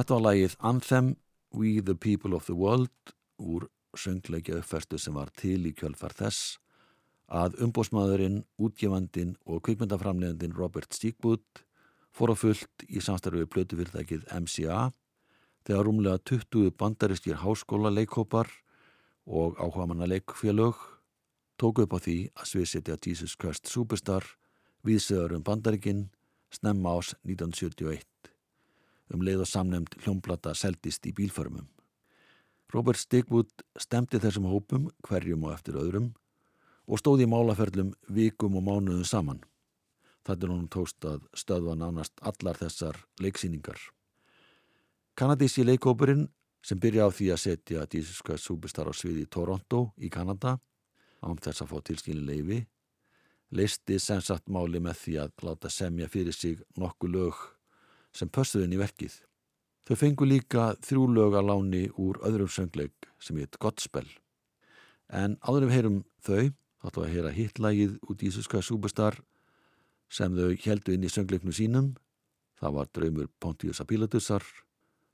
Þetta 0.00 0.16
var 0.16 0.22
lagið 0.24 0.52
Anthem, 0.64 1.08
We 1.52 1.82
the 1.84 1.92
People 1.92 2.32
of 2.32 2.46
the 2.48 2.54
World 2.56 3.10
úr 3.36 3.66
söngleikja 3.92 4.62
uppfæstu 4.62 4.96
sem 4.96 5.12
var 5.12 5.28
til 5.36 5.66
í 5.68 5.74
kjölfar 5.76 6.14
þess 6.16 6.54
að 7.28 7.58
umbósmaðurinn, 7.66 8.38
útgefandin 8.56 9.34
og 9.44 9.60
kvikmyndaframlegandin 9.66 10.56
Robert 10.56 10.96
Stigwood 10.96 11.44
fór 12.16 12.32
á 12.32 12.36
fullt 12.40 12.86
í 12.88 13.04
samstarfið 13.04 13.50
plötufyrirtækið 13.52 14.24
MCA 14.38 14.80
þegar 15.68 15.84
rúmlega 15.90 16.24
20 16.32 16.72
bandaristir 16.80 17.42
háskóla 17.44 17.92
leikhópar 17.92 18.48
og 19.28 19.60
áhugamanna 19.60 20.08
leikfélög 20.08 20.80
tóku 21.60 21.84
upp 21.84 21.92
á 21.92 22.00
því 22.00 22.18
að 22.40 22.52
sviðsetja 22.54 22.96
Jesus 23.04 23.36
Christ 23.36 23.68
Superstar 23.68 24.24
viðsögur 24.80 25.36
um 25.36 25.44
bandarikinn 25.44 26.06
snemma 26.56 26.96
ás 26.96 27.12
1971 27.20 28.08
um 29.14 29.22
leið 29.26 29.44
og 29.44 29.50
samnemd 29.50 29.96
hljómblata 30.04 30.54
seldist 30.54 31.06
í 31.06 31.12
bílförmum. 31.16 31.68
Robert 32.70 33.00
Stigwood 33.00 33.64
stemdi 33.78 34.20
þessum 34.22 34.46
hópum 34.46 34.88
hverjum 35.06 35.46
og 35.48 35.54
eftir 35.56 35.78
öðrum 35.80 36.12
og 36.86 37.00
stóði 37.02 37.26
í 37.26 37.30
málaferlum 37.30 37.94
vikum 38.08 38.58
og 38.58 38.66
mánuðum 38.66 39.06
saman. 39.06 39.40
Þetta 40.26 40.46
er 40.46 40.52
honum 40.52 40.68
tókst 40.70 41.06
að 41.08 41.24
stöðva 41.34 41.74
nánast 41.78 42.20
allar 42.22 42.58
þessar 42.60 42.98
leiksýningar. 43.22 43.78
Kanadísi 45.18 45.64
leikópurinn 45.66 46.28
sem 46.62 46.78
byrja 46.78 47.08
á 47.08 47.10
því 47.10 47.30
að 47.32 47.42
setja 47.44 47.86
Christ 47.90 48.44
Superstar 48.46 48.90
á 48.90 48.94
sviði 48.94 49.24
í 49.24 49.30
Toronto 49.30 49.90
í 49.98 50.10
Kanada 50.12 50.58
án 51.20 51.40
þess 51.40 51.64
að 51.64 51.72
fá 51.72 51.80
tilskilin 51.88 52.28
leifi 52.28 52.60
leisti 53.50 53.98
sem 53.98 54.20
sagt 54.22 54.48
máli 54.48 54.80
með 54.80 55.00
því 55.02 55.16
að 55.24 55.46
láta 55.46 55.70
semja 55.72 56.08
fyrir 56.08 56.36
sig 56.36 56.60
nokku 56.78 57.10
lög 57.10 57.34
sem 58.16 58.28
pössuðin 58.28 58.74
í 58.74 58.80
verkið. 58.80 59.14
Þau 59.86 59.96
fengu 59.98 60.26
líka 60.28 60.70
þrjú 60.86 61.06
lög 61.14 61.36
að 61.38 61.48
láni 61.48 61.82
úr 61.98 62.20
öðrum 62.26 62.50
söngleik 62.50 63.08
sem 63.22 63.38
heit 63.40 63.58
Godspell. 63.62 64.06
En 65.10 65.36
áður 65.42 65.66
við 65.66 65.76
heyrum 65.76 65.98
þau, 66.22 66.52
þáttu 66.82 67.02
að 67.02 67.12
heyra 67.14 67.32
hittlægið 67.34 67.96
út 68.06 68.22
í 68.22 68.30
Ísuska 68.30 68.62
Superstar 68.62 69.18
sem 70.10 70.36
þau 70.36 70.54
heldu 70.64 70.94
inn 70.94 71.06
í 71.06 71.10
söngleiknu 71.10 71.54
sínum. 71.54 71.94
Það 72.60 72.76
var 72.76 72.92
draumur 72.94 73.32
Pontius 73.40 73.82
Apilatusar. 73.82 74.44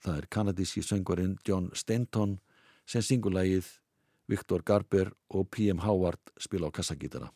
Það 0.04 0.20
er 0.20 0.28
kanadíski 0.30 0.84
söngvarinn 0.84 1.38
John 1.46 1.70
Stanton 1.74 2.38
sem 2.86 3.02
syngulægið 3.02 3.70
Viktor 4.28 4.62
Garber 4.66 5.12
og 5.30 5.48
P.M. 5.50 5.80
Howard 5.86 6.20
spila 6.36 6.68
á 6.68 6.74
kassagítara. 6.74 7.30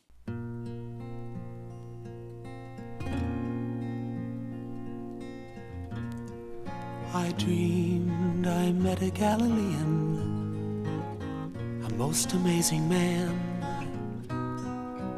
Dreamed 7.45 8.47
I 8.47 8.71
met 8.73 9.01
a 9.01 9.11
Galilean, 9.11 10.85
a 11.87 11.95
most 11.95 12.35
amazing 12.35 12.87
man. 12.87 13.35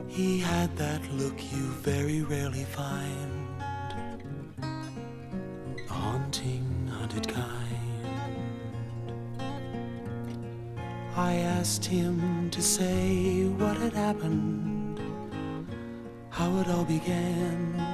He 0.07 0.39
had 0.39 0.77
that 0.77 1.03
look 1.13 1.37
you 1.53 1.65
very 1.83 2.23
rarely 2.23 2.63
find, 2.65 3.49
a 4.63 5.93
haunting, 5.93 6.87
hunted 6.87 7.27
kind. 7.27 8.17
I 11.17 11.35
asked 11.59 11.85
him 11.85 12.51
to 12.51 12.63
say 12.63 13.47
what 13.59 13.77
had 13.79 13.95
happened, 13.95 15.01
how 16.31 16.57
it 16.61 16.69
all 16.69 16.85
began. 16.85 17.92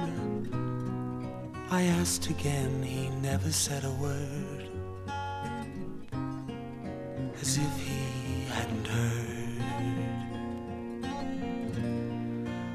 I 1.71 1.83
asked 1.83 2.31
again, 2.31 2.81
he 2.81 3.09
never 3.21 3.51
said 3.51 3.83
a 3.83 3.91
word, 3.91 4.69
as 7.39 7.59
if 7.59 7.79
he 7.79 8.45
hadn't 8.45 8.87
heard. 8.87 9.39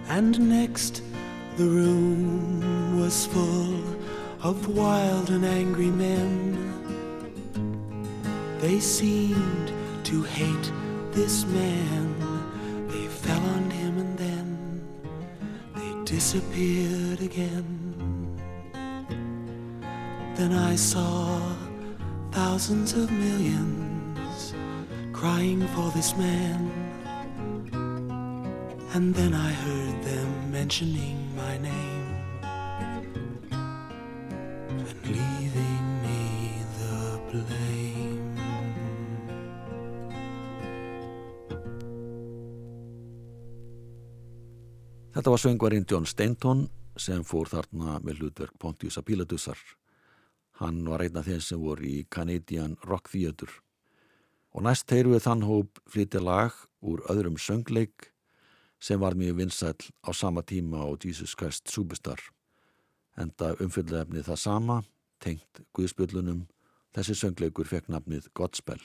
And 0.08 0.48
next, 0.48 1.02
the 1.56 1.66
room 1.66 3.00
was 3.00 3.26
full 3.26 3.82
of 4.44 4.68
wild 4.68 5.30
and 5.30 5.44
angry 5.44 5.90
men. 5.90 6.56
They 8.60 8.78
seemed 8.78 9.72
to 10.04 10.22
hate 10.22 10.72
this 11.10 11.44
man. 11.46 12.86
They 12.86 13.08
fell 13.08 13.42
on 13.56 13.70
him 13.70 13.98
and 13.98 14.16
then 14.16 14.86
they 15.74 16.04
disappeared 16.04 17.20
again. 17.20 17.83
Then 20.36 20.52
I 20.52 20.74
saw 20.74 21.38
thousands 22.32 22.92
of 22.92 23.10
millions 23.12 24.54
crying 25.12 25.62
for 25.74 25.90
this 25.94 26.16
man. 26.16 26.70
And 28.94 29.14
then 29.14 29.32
I 29.32 29.52
heard 29.52 30.02
them 30.02 30.50
mentioning 30.50 31.16
my 31.36 31.58
name 31.58 32.16
and 34.70 35.00
leaving 35.06 35.86
me 36.02 36.22
the 36.78 37.20
blame. 37.30 38.34
Þetta 45.14 45.30
var 45.30 45.38
söngvarinn 45.38 45.86
John 45.86 46.06
Stanton 46.06 46.66
sem 46.98 47.22
fór 47.22 47.46
þarna 47.46 48.00
með 48.02 48.18
hlutverk 48.18 48.58
Pontius 48.58 48.98
Apilatusar. 48.98 49.58
Hann 50.60 50.84
var 50.86 51.02
einn 51.02 51.18
af 51.18 51.26
þeim 51.26 51.40
sem 51.42 51.60
voru 51.60 51.86
í 51.88 52.06
Canadian 52.10 52.76
Rock 52.86 53.10
Theatre. 53.10 53.50
Og 54.54 54.62
næst 54.62 54.90
heyru 54.94 55.16
við 55.16 55.24
þann 55.26 55.46
hóp 55.48 55.80
flytja 55.90 56.22
lag 56.22 56.54
úr 56.78 57.02
öðrum 57.10 57.40
söngleik 57.42 58.12
sem 58.78 59.00
var 59.00 59.16
mjög 59.18 59.40
vinsæll 59.40 59.90
á 60.06 60.10
sama 60.14 60.44
tíma 60.46 60.84
á 60.86 60.94
Jesus 60.94 61.34
Christ 61.34 61.72
Superstar. 61.72 62.20
Enda 63.18 63.54
umfyllefni 63.58 64.22
það 64.22 64.38
sama, 64.38 64.76
tengt 65.18 65.62
Guðspjöllunum, 65.74 66.46
þessi 66.94 67.18
söngleikur 67.18 67.66
fekk 67.66 67.90
nafnið 67.90 68.30
Godspell. 68.34 68.82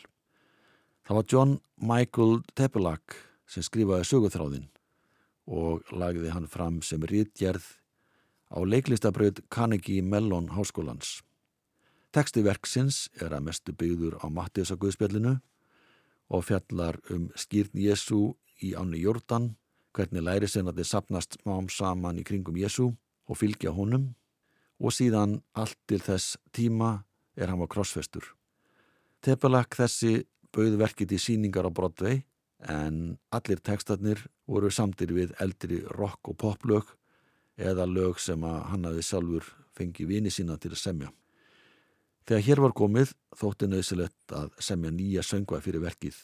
Það 1.05 1.17
var 1.17 1.29
John 1.29 1.55
Michael 1.77 2.41
Tepelak 2.57 3.17
sem 3.49 3.65
skrifaði 3.65 4.05
söguþráðinn 4.09 4.67
og 5.49 5.85
lagði 5.93 6.29
hann 6.33 6.49
fram 6.49 6.83
sem 6.85 7.01
rítgerð 7.01 7.65
á 8.53 8.61
leiklistabraut 8.61 9.41
Carnegie 9.49 10.01
Mellon 10.05 10.51
Háskólans. 10.53 11.19
Teksti 12.09 12.41
verksins 12.41 13.03
er 13.21 13.35
að 13.37 13.43
mestu 13.45 13.73
byggður 13.77 14.15
á 14.17 14.25
Mattiðs 14.33 14.71
á 14.73 14.81
Guðspjallinu 14.81 15.35
og 16.33 16.45
fjallar 16.47 16.97
um 17.13 17.27
skýrn 17.37 17.77
Jésu 17.77 18.33
í 18.65 18.71
áni 18.73 19.03
Jórdan, 19.03 19.51
hvernig 19.93 20.25
læri 20.25 20.49
sen 20.49 20.71
að 20.71 20.81
þið 20.81 20.89
sapnast 20.89 21.37
smám 21.37 21.69
saman 21.69 22.17
í 22.17 22.25
kringum 22.25 22.57
Jésu 22.57 22.87
og 23.29 23.37
fylgja 23.37 23.75
honum 23.77 24.07
og 24.81 24.95
síðan 24.95 25.37
allt 25.53 25.77
til 25.85 26.01
þess 26.01 26.39
tíma 26.49 27.03
er 27.37 27.53
hann 27.53 27.61
á 27.61 27.69
krossfestur. 27.69 28.25
Tepelak 29.21 29.77
þessi 29.77 30.25
bauð 30.49 30.79
verkið 30.81 31.13
í 31.13 31.21
síningar 31.21 31.69
á 31.69 31.71
Broadway 31.71 32.23
en 32.65 33.19
allir 33.29 33.61
tekstarnir 33.61 34.25
voru 34.49 34.73
samtir 34.73 35.13
við 35.13 35.37
eldri 35.37 35.83
rock 35.93 36.33
og 36.33 36.41
poplög 36.41 36.89
eða 37.59 37.85
lög 37.85 38.17
sem 38.17 38.41
að 38.41 38.61
hann 38.73 38.89
hafi 38.89 39.05
sjálfur 39.05 39.53
fengið 39.77 40.15
vini 40.15 40.33
sína 40.33 40.57
til 40.57 40.73
að 40.73 40.81
semja. 40.87 41.13
Þegar 42.29 42.43
hér 42.45 42.59
var 42.61 42.73
komið 42.77 43.11
þótti 43.33 43.65
nöðsilegt 43.65 44.33
að 44.37 44.51
semja 44.61 44.91
nýja 44.93 45.23
söngvað 45.25 45.63
fyrir 45.65 45.81
verkið 45.81 46.17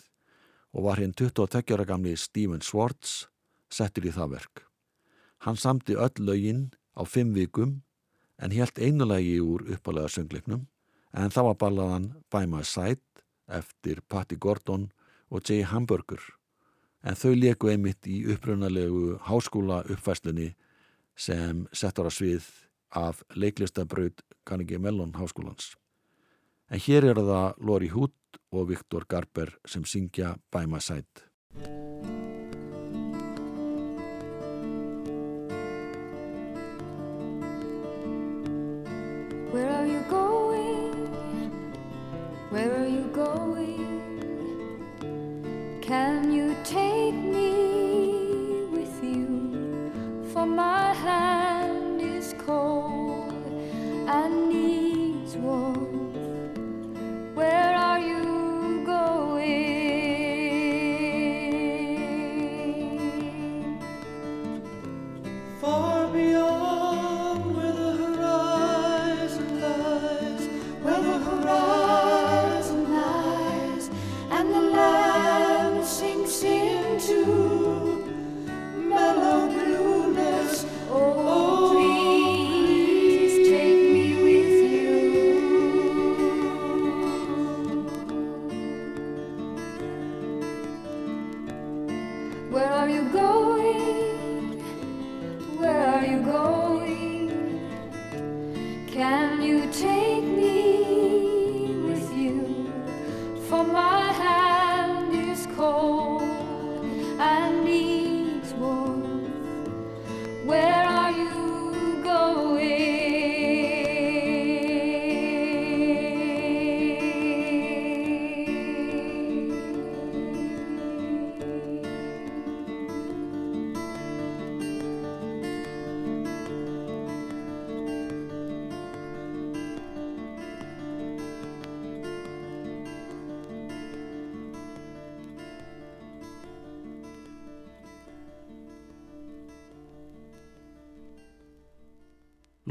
og 0.77 0.83
var 0.85 0.99
hinn 1.01 1.15
22 1.17 1.73
ára 1.73 1.85
gamli 1.89 2.11
Stephen 2.13 2.61
Swartz 2.61 3.23
settur 3.73 4.05
í 4.05 4.11
það 4.13 4.35
verk. 4.35 4.59
Hann 5.41 5.57
samti 5.57 5.95
öll 5.97 6.21
lögin 6.21 6.59
á 6.93 7.01
fimm 7.09 7.31
vikum 7.33 7.79
en 8.37 8.53
helt 8.53 8.77
einulegi 8.77 9.39
úr 9.41 9.63
uppalega 9.73 10.11
söngleiknum 10.13 10.67
en 11.17 11.33
það 11.33 11.47
var 11.47 11.57
ballaðan 11.63 12.05
By 12.29 12.45
My 12.51 12.61
Side 12.61 13.25
eftir 13.49 14.03
Patti 14.05 14.37
Gordon 14.37 14.91
og 15.33 15.41
Jay 15.41 15.65
Hamburger 15.65 16.21
en 17.01 17.17
þau 17.17 17.33
leku 17.33 17.71
einmitt 17.71 18.05
í 18.05 18.19
upprunalegu 18.29 19.15
háskóla 19.25 19.79
uppfæslunni 19.89 20.51
sem 21.17 21.65
settur 21.73 22.11
að 22.11 22.17
svið 22.19 22.51
af 22.93 23.25
leiklistabraut 23.33 24.21
Carnegie 24.45 24.77
Mellon 24.77 25.17
háskólans. 25.17 25.73
En 26.71 26.81
hér 26.81 27.11
er 27.11 27.19
það 27.21 27.65
Lori 27.69 27.89
Hood 27.93 28.39
og 28.55 28.69
Viktor 28.71 29.05
Garber 29.09 29.53
sem 29.69 29.85
syngja 29.85 30.35
By 30.51 30.65
My 30.65 30.81
Side. 30.81 31.84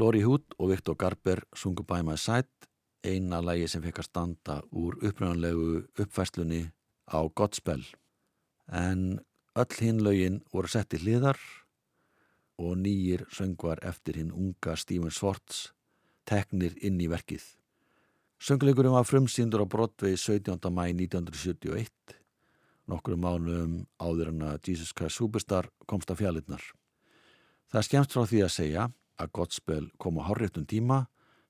Lori 0.05 0.21
Hood 0.21 0.53
og 0.61 0.69
Viktor 0.69 0.93
Garber 0.93 1.39
sungu 1.57 1.81
By 1.81 2.03
My 2.05 2.13
Side, 2.19 2.67
eina 3.01 3.39
lægi 3.41 3.71
sem 3.71 3.81
fekk 3.81 4.03
að 4.03 4.05
standa 4.05 4.55
úr 4.69 4.99
uppröðanlegu 4.99 5.69
uppfæslunni 6.03 6.59
á 7.09 7.19
Godspell. 7.33 7.81
En 8.69 9.23
öll 9.57 9.77
hinn 9.79 10.03
lögin 10.05 10.43
voru 10.53 10.69
sett 10.69 10.93
í 10.93 10.99
hliðar 11.01 11.39
og 12.61 12.75
nýjir 12.83 13.23
söngvar 13.33 13.81
eftir 13.81 14.19
hinn 14.19 14.29
unga 14.29 14.75
Stephen 14.77 15.13
Swartz 15.15 15.71
teknir 16.29 16.75
inn 16.85 16.99
í 17.01 17.07
verkið. 17.09 17.41
Söngleikurinn 18.37 18.93
var 18.93 19.07
frumsýndur 19.09 19.63
á 19.65 19.71
Broadway 19.73 20.19
17. 20.21 20.59
mæ 20.69 20.83
1971, 20.91 21.89
nokkru 22.85 23.17
mánum 23.17 23.87
áður 23.97 24.29
en 24.35 24.45
að 24.51 24.69
Jesus 24.69 24.93
Christ 24.93 25.17
Superstar 25.17 25.71
komst 25.89 26.13
að 26.13 26.21
fjallinnar. 26.21 26.61
Það 27.73 27.81
er 27.81 27.89
skemmt 27.89 28.13
frá 28.13 28.29
því 28.29 28.43
að 28.45 28.55
segja 28.59 28.85
að 29.21 29.31
Godspell 29.37 29.87
kom 30.01 30.19
á 30.19 30.27
hárréttum 30.27 30.65
tíma 30.67 31.05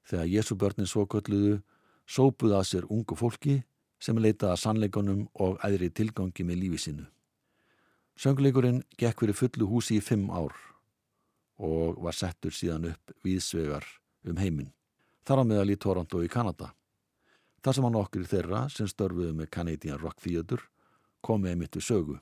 þegar 0.06 0.32
Jésubörnin 0.32 0.90
svo 0.90 1.06
kölluðu 1.10 1.62
sópuð 2.06 2.56
að 2.60 2.68
sér 2.70 2.88
ungu 2.90 3.18
fólki 3.18 3.64
sem 4.00 4.18
leitaði 4.20 4.54
að 4.54 4.62
sannleikunum 4.62 5.26
og 5.42 5.60
æðri 5.66 5.90
tilgangi 5.90 6.46
með 6.46 6.62
lífi 6.62 6.82
sinu. 6.86 7.06
Söngleikurinn 8.16 8.84
gekk 9.00 9.24
fyrir 9.24 9.36
fullu 9.36 9.68
húsi 9.68 9.98
í 10.00 10.04
fimm 10.04 10.30
ár 10.32 10.54
og 11.60 12.00
var 12.04 12.16
settur 12.16 12.54
síðan 12.56 12.92
upp 12.92 13.14
viðsvegar 13.26 13.86
um 14.30 14.38
heiminn. 14.40 14.72
Þar 15.26 15.42
á 15.42 15.44
meðal 15.50 15.74
í 15.74 15.80
Toronto 15.82 16.22
í 16.24 16.30
Kanada. 16.32 16.72
Þar 17.64 17.76
sem 17.76 17.88
hann 17.88 18.00
okkur 18.00 18.30
þeirra 18.30 18.62
sem 18.70 18.88
störfuðu 18.88 19.34
með 19.34 19.52
Canadian 19.52 20.00
Rock 20.00 20.22
Theatre 20.22 20.62
komið 21.26 21.56
einmitt 21.56 21.78
við 21.80 21.88
sögu. 21.88 22.18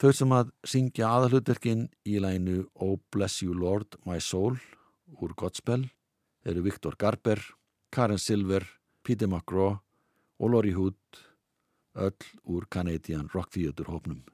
Þau 0.00 0.12
sem 0.16 0.30
að 0.32 0.50
syngja 0.64 1.08
aðalutverkin 1.12 1.82
í 2.08 2.14
lænu 2.24 2.62
Oh 2.80 2.94
Bless 3.12 3.42
You 3.44 3.52
Lord 3.52 3.98
My 4.08 4.16
Soul 4.24 4.54
úr 5.20 5.34
Godspell 5.36 5.90
eru 6.48 6.62
Viktor 6.64 6.96
Garber, 6.96 7.42
Karen 7.92 8.16
Silver, 8.16 8.64
Peter 9.04 9.28
McGraw 9.28 9.74
og 10.40 10.52
Lori 10.54 10.72
Hood 10.72 11.20
öll 12.00 12.16
úr 12.48 12.64
Canadian 12.72 13.28
Rock 13.34 13.52
Theatre 13.52 13.92
hópnum. 13.92 14.24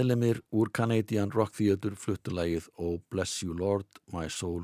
Meðlemið 0.00 0.38
úr 0.56 0.70
Canadian 0.72 1.28
Rock 1.34 1.58
Theatre 1.58 1.92
fluttulægið 1.92 2.70
Oh 2.80 3.02
Bless 3.12 3.42
You 3.42 3.52
Lord, 3.52 3.84
My 4.08 4.30
Soul 4.32 4.62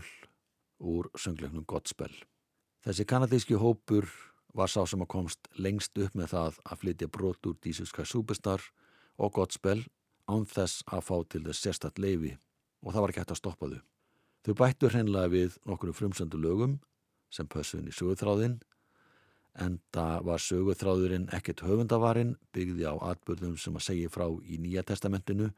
úr 0.80 1.10
söngleiknum 1.12 1.66
Godspell. 1.68 2.14
Þessi 2.80 3.04
kanadíski 3.04 3.58
hópur 3.60 4.08
var 4.56 4.72
sá 4.72 4.86
sem 4.88 5.02
að 5.04 5.10
komst 5.12 5.50
lengst 5.60 6.00
upp 6.00 6.16
með 6.16 6.30
það 6.32 6.60
að 6.64 6.80
flytja 6.80 7.08
brot 7.12 7.50
úr 7.50 7.58
Christ 7.60 8.00
Superstar 8.14 8.64
og 9.20 9.34
Godspell 9.36 9.82
án 10.24 10.48
þess 10.48 10.86
að 10.88 11.04
fá 11.04 11.16
til 11.28 11.42
þess 11.50 11.66
sérstatt 11.66 12.00
leifi 12.00 12.32
og 12.80 12.94
það 12.94 13.02
var 13.02 13.12
ekki 13.12 13.24
hægt 13.26 13.36
að 13.36 13.42
stoppa 13.42 13.68
þau. 13.74 13.80
Þau 14.40 14.54
bættu 14.62 14.88
hreinlega 14.88 15.34
við 15.36 15.60
nokkru 15.68 15.92
frumsöndu 15.92 16.40
lögum 16.40 16.78
sem 17.28 17.44
pössun 17.44 17.84
í 17.84 17.92
sögurþráðinn 17.92 18.56
en 19.62 19.78
það 19.94 20.26
var 20.28 20.42
sögurþráðurinn 20.42 21.30
ekkert 21.36 21.62
höfundavarinn 21.64 22.36
byggði 22.54 22.88
á 22.88 22.94
atbyrðum 23.12 23.56
sem 23.60 23.76
að 23.78 23.86
segja 23.88 24.12
frá 24.12 24.26
í 24.44 24.58
Nýja 24.60 24.84
testamentinu 24.86 25.50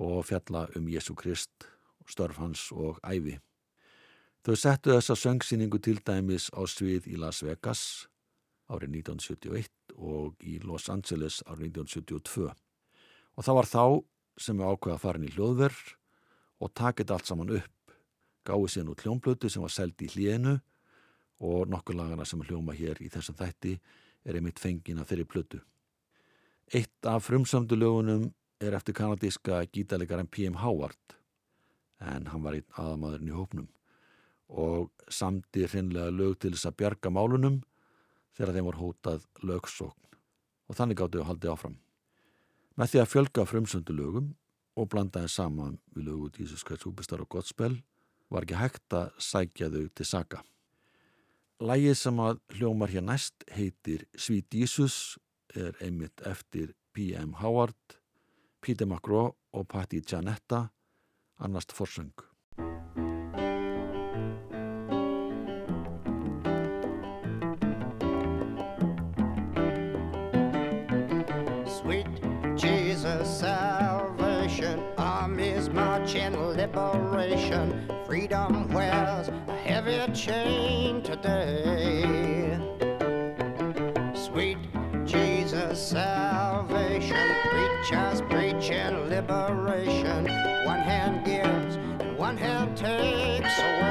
og 0.00 0.24
fjalla 0.28 0.66
um 0.76 0.88
Jésu 0.90 1.14
Krist, 1.16 1.68
störf 2.08 2.40
hans 2.42 2.68
og 2.72 2.98
æfi. 3.06 3.38
Þau 4.44 4.56
settu 4.60 4.92
þessa 4.92 5.16
söngsýningu 5.16 5.80
til 5.80 6.00
dæmis 6.04 6.50
á 6.52 6.60
svið 6.68 7.08
í 7.08 7.16
Las 7.20 7.40
Vegas 7.46 8.06
árið 8.68 8.98
1971 9.00 9.94
og 9.96 10.36
í 10.44 10.58
Los 10.64 10.90
Angeles 10.92 11.40
árið 11.48 11.80
1972. 11.80 12.50
Og 13.34 13.46
það 13.46 13.58
var 13.60 13.70
þá 13.70 13.84
sem 14.40 14.58
við 14.58 14.68
ákveða 14.68 14.98
að 14.98 15.04
fara 15.04 15.20
inn 15.20 15.28
í 15.28 15.32
hljóðverð 15.32 15.94
og 16.64 16.74
takit 16.76 17.12
allt 17.14 17.28
saman 17.28 17.54
upp, 17.56 17.94
gáði 18.44 18.70
síðan 18.74 18.92
út 18.92 19.04
hljómblötu 19.04 19.50
sem 19.50 19.64
var 19.64 19.72
seldi 19.72 20.08
í 20.08 20.12
hlíðinu 20.12 20.58
og 21.40 21.68
nokkur 21.70 21.96
lagana 21.98 22.24
sem 22.28 22.42
hljóma 22.42 22.74
hér 22.76 23.00
í 23.02 23.10
þessum 23.12 23.36
þætti 23.38 23.78
er 24.24 24.38
einmitt 24.38 24.60
fengina 24.62 25.04
þeirri 25.04 25.26
plötu. 25.28 25.60
Eitt 26.72 27.06
af 27.06 27.26
frumsamdu 27.26 27.76
lögunum 27.76 28.30
er 28.60 28.76
eftir 28.76 28.96
kanadíska 28.96 29.64
gítalegarinn 29.72 30.30
P.M. 30.30 30.60
Howard 30.62 31.16
en 32.00 32.28
hann 32.30 32.44
var 32.44 32.56
einn 32.56 32.78
aðamadurinn 32.80 33.30
í 33.32 33.36
hópnum 33.36 33.68
og 34.48 34.90
samti 35.08 35.66
hreinlega 35.66 36.12
lög 36.12 36.38
til 36.40 36.52
þess 36.54 36.70
að 36.70 36.78
bjarga 36.82 37.12
málunum 37.12 37.60
þegar 38.36 38.54
þeim 38.54 38.68
var 38.70 38.80
hótað 38.80 39.26
lögsókn 39.42 40.18
og 40.68 40.78
þannig 40.78 41.00
gáttu 41.00 41.20
að 41.20 41.28
haldi 41.28 41.50
áfram. 41.52 41.76
Með 42.74 42.90
því 42.92 43.02
að 43.02 43.10
fjölga 43.12 43.46
frumsöndu 43.46 43.94
lögum 43.94 44.32
og 44.74 44.88
blandaði 44.90 45.30
saman 45.30 45.78
við 45.94 46.08
lögu 46.08 46.30
Jesus 46.38 46.64
Christ 46.66 46.86
Superstar 46.86 47.22
og 47.22 47.30
Godspell 47.30 47.78
var 48.32 48.46
ekki 48.46 48.58
hægt 48.58 48.96
að 48.96 49.12
sækja 49.22 49.70
þau 49.70 49.84
til 49.94 50.08
saga. 50.08 50.42
Lægið 51.62 51.94
sem 51.94 52.16
að 52.18 52.40
hljómar 52.58 52.90
hér 52.90 53.04
næst 53.06 53.44
heitir 53.54 54.00
Sweet 54.18 54.50
Jesus 54.58 55.18
er 55.54 55.76
einmitt 55.78 56.18
eftir 56.26 56.72
P.M. 56.90 57.36
Howard, 57.38 57.78
Peter 58.60 58.86
McGraw 58.86 59.30
og 59.54 59.68
Patti 59.68 60.00
Gianetta, 60.02 60.72
annast 61.38 61.70
forsöng. 61.70 62.10
Sweet 71.70 72.10
Jesus, 72.58 73.28
salvation, 73.38 74.82
armies 74.98 75.70
marching, 75.70 76.34
liberation, 76.56 77.70
freedom 78.06 78.74
wears 78.74 79.30
chain 80.14 81.02
today. 81.02 82.56
Sweet 84.14 84.58
Jesus, 85.04 85.88
salvation, 85.88 87.16
preachers 87.50 88.20
preaching 88.30 89.08
liberation, 89.08 90.24
one 90.64 90.80
hand 90.80 91.24
gives 91.26 91.76
and 91.76 92.16
one 92.16 92.36
hand 92.36 92.76
takes 92.76 93.58
away. 93.58 93.83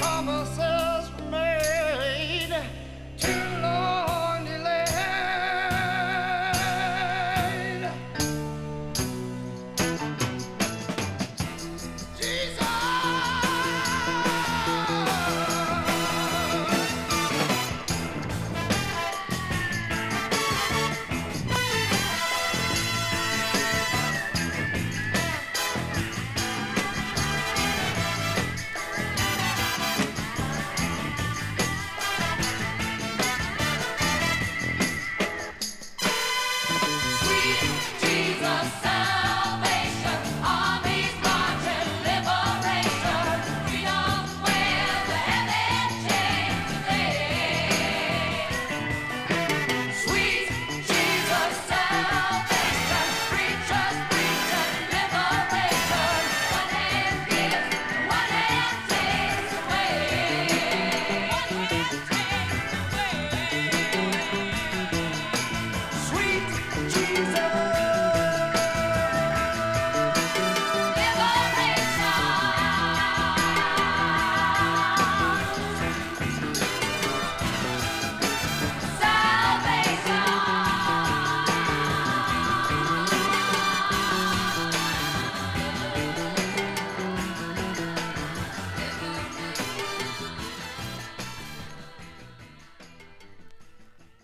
Promises 0.00 0.77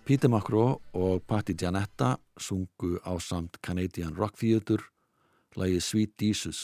Peter 0.05 0.28
Macro 0.28 0.82
og 1.00 1.22
Patti 1.24 1.55
Gianetta 1.57 2.18
sungu 2.36 2.98
á 3.09 3.16
samt 3.24 3.57
Canadian 3.64 4.12
Rock 4.12 4.36
Theatre 4.36 4.84
lagið 5.57 5.80
Sweet 5.80 6.20
Jesus. 6.20 6.59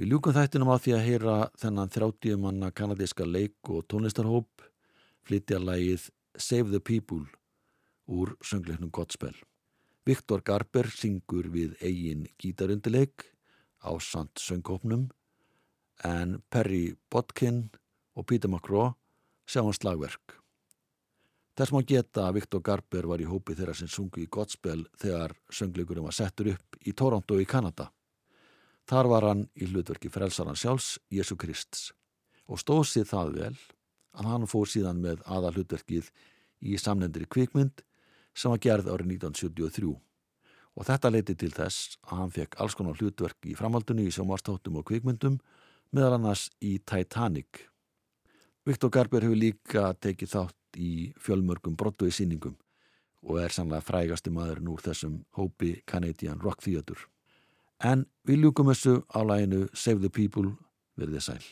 Við 0.00 0.14
ljúkum 0.14 0.32
þættinum 0.32 0.72
á 0.72 0.80
því 0.80 0.94
að 0.96 1.04
heyra 1.10 1.36
þennan 1.60 1.92
30 1.92 2.40
manna 2.40 2.72
kanadíska 2.72 3.28
leik 3.28 3.68
og 3.68 3.84
tónlistarhóp 3.84 4.64
flytja 5.28 5.60
lagið 5.60 6.08
Save 6.32 6.72
the 6.72 6.80
People 6.80 7.28
úr 8.08 8.32
söngleiknum 8.40 8.88
Godspell. 8.88 9.36
Viktor 10.08 10.40
Garber 10.40 10.88
syngur 10.88 11.52
við 11.52 11.76
eigin 11.84 12.30
gítarundileik 12.40 13.28
á 13.84 13.92
samt 14.00 14.40
sönghópnum 14.40 15.10
en 16.00 16.40
Perry 16.48 16.94
Botkin 17.12 17.66
og 18.16 18.24
Peter 18.24 18.48
McGraw 18.48 18.94
sjá 19.44 19.60
hans 19.60 19.84
slagverk. 19.84 20.41
Þess 21.52 21.72
má 21.74 21.82
geta 21.84 22.26
að 22.26 22.38
Viktor 22.38 22.62
Garber 22.64 23.06
var 23.10 23.20
í 23.20 23.28
hópi 23.28 23.54
þeirra 23.56 23.74
sem 23.76 23.90
sungu 23.90 24.22
í 24.22 24.28
Godspell 24.32 24.86
þegar 25.00 25.34
söngleikurinn 25.52 26.06
var 26.06 26.16
settur 26.16 26.54
upp 26.54 26.78
í 26.80 26.94
Toronto 26.96 27.36
í 27.40 27.44
Kanada. 27.48 27.90
Þar 28.88 29.08
var 29.12 29.26
hann 29.28 29.42
í 29.54 29.68
hlutverki 29.68 30.10
frelsaran 30.10 30.58
sjálfs, 30.58 30.96
Jésu 31.12 31.36
Krist, 31.38 31.92
og 32.48 32.58
stóð 32.58 32.86
sér 32.88 33.08
það 33.10 33.34
vel 33.36 33.56
að 34.16 34.30
hann 34.30 34.48
fór 34.48 34.68
síðan 34.68 35.02
með 35.04 35.20
aða 35.28 35.52
hlutverkið 35.52 36.08
í 36.62 36.78
samnendri 36.80 37.28
kvikmynd 37.28 37.84
sem 38.34 38.52
var 38.52 38.62
gerð 38.64 38.88
árið 38.88 39.14
1973 39.18 39.92
og 40.72 40.88
þetta 40.88 41.10
leiti 41.12 41.36
til 41.36 41.50
þess 41.52 41.98
að 42.08 42.22
hann 42.22 42.32
fekk 42.32 42.56
alls 42.60 42.76
konar 42.78 42.96
hlutverk 42.96 43.48
í 43.48 43.56
framhaldunni 43.58 44.06
í 44.08 44.14
sjómarstátum 44.14 44.78
og 44.80 44.86
kvikmyndum 44.88 45.36
meðal 45.92 46.16
annars 46.16 46.48
í 46.64 46.78
Titanic. 46.88 47.66
Viktor 48.62 48.92
Garber 48.94 49.24
hefur 49.26 49.34
líka 49.34 49.88
tekið 49.98 50.28
þátt 50.36 50.76
í 50.78 50.90
fjölmörgum 51.18 51.74
brottu 51.74 52.06
í 52.06 52.14
síningum 52.14 52.54
og 53.26 53.40
er 53.42 53.50
sannlega 53.50 53.82
frægasti 53.82 54.30
maðurinn 54.30 54.70
úr 54.70 54.84
þessum 54.84 55.16
hópi 55.34 55.80
Canadian 55.86 56.38
Rock 56.38 56.62
Theatre. 56.62 57.08
En 57.82 58.06
við 58.22 58.44
ljúkum 58.44 58.70
þessu 58.70 59.02
á 59.10 59.18
læginu 59.26 59.66
Save 59.74 60.06
the 60.06 60.10
People 60.10 60.54
verðið 60.94 61.26
sæl. 61.26 61.42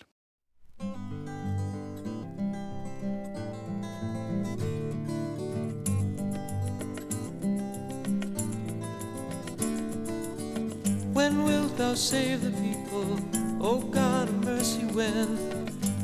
When 11.10 11.42
wilt 11.42 11.76
thou 11.76 11.94
save 11.96 12.38
the 12.46 12.54
people? 12.62 13.18
O 13.60 13.80
God 13.90 14.28
of 14.28 14.44
mercy, 14.44 14.86
when 14.94 15.59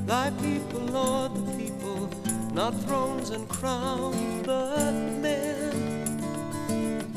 thy 0.06 0.30
people, 0.40 0.80
Lord, 0.80 1.34
the 1.34 1.52
people, 1.56 2.08
not 2.54 2.74
thrones 2.84 3.30
and 3.30 3.48
crowns, 3.48 4.46
but 4.46 4.92
men, 4.92 6.18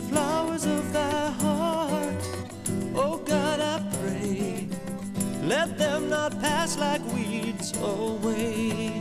flowers 0.10 0.66
of 0.66 0.92
thy 0.92 1.30
heart. 1.44 2.24
O 2.96 3.22
God, 3.24 3.60
I 3.60 3.78
pray, 4.02 4.68
let 5.44 5.78
them 5.78 6.10
not 6.10 6.40
pass 6.42 6.78
like 6.78 7.02
weeds 7.14 7.78
away. 7.78 9.00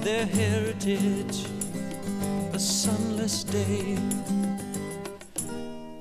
Their 0.00 0.26
heritage, 0.26 1.46
a 2.52 2.58
sunless 2.58 3.42
day. 3.42 3.98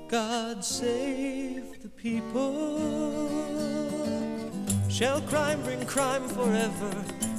God 0.09 0.63
save 0.63 1.81
the 1.81 1.89
people. 1.89 3.82
Shall 4.93 5.21
crime 5.21 5.59
bring 5.63 5.83
crime 5.87 6.27
forever? 6.27 6.93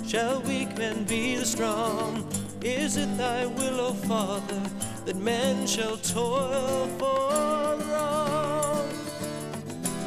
Shall 0.05 0.41
weak 0.41 0.77
men 0.77 1.05
be 1.05 1.37
the 1.37 1.45
strong? 1.45 2.29
Is 2.61 2.97
it 2.97 3.17
thy 3.17 3.47
will, 3.47 3.81
O 3.81 3.93
Father, 3.93 4.61
that 5.05 5.15
men 5.15 5.65
shall 5.65 5.97
toil 5.99 6.89
for 6.99 7.79
wrong? 7.93 8.89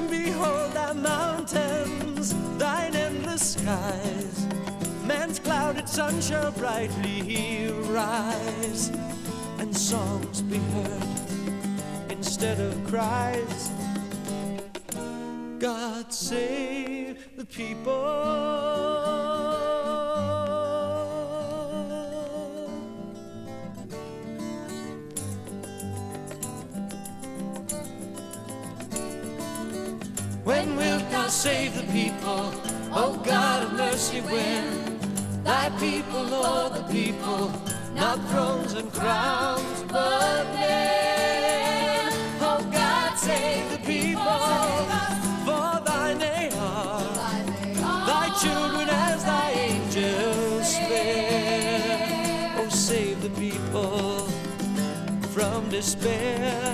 Behold 0.10 0.74
thy 0.74 0.92
mountains, 0.92 2.36
thine 2.58 2.94
endless 2.94 3.54
skies. 3.54 4.46
Man's 5.06 5.40
clouded 5.40 5.88
sun 5.88 6.20
shall 6.20 6.52
brightly 6.52 7.72
rise, 7.84 8.90
and 9.60 9.74
songs 9.74 10.42
be 10.42 10.58
heard 10.58 12.10
instead 12.10 12.60
of 12.60 12.86
cries. 12.88 13.70
God 15.60 16.14
save 16.14 17.36
the 17.36 17.46
people. 17.46 17.94
When 30.44 30.76
wilt 30.76 31.10
thou 31.10 31.28
save 31.28 31.76
the 31.76 31.92
people, 31.92 32.54
O 32.94 33.20
God 33.26 33.64
of 33.64 33.74
mercy, 33.74 34.22
when 34.22 35.44
thy 35.44 35.72
people, 35.80 36.24
Lord, 36.24 36.74
the 36.74 36.84
people, 36.84 37.52
not 37.96 38.20
thrones 38.30 38.74
and 38.74 38.94
crowns, 38.94 39.84
but 39.92 40.46
men. 40.54 41.07
Despair. 55.78 56.74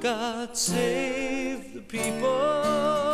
God 0.00 0.56
save 0.56 1.72
the 1.72 1.80
people. 1.80 2.18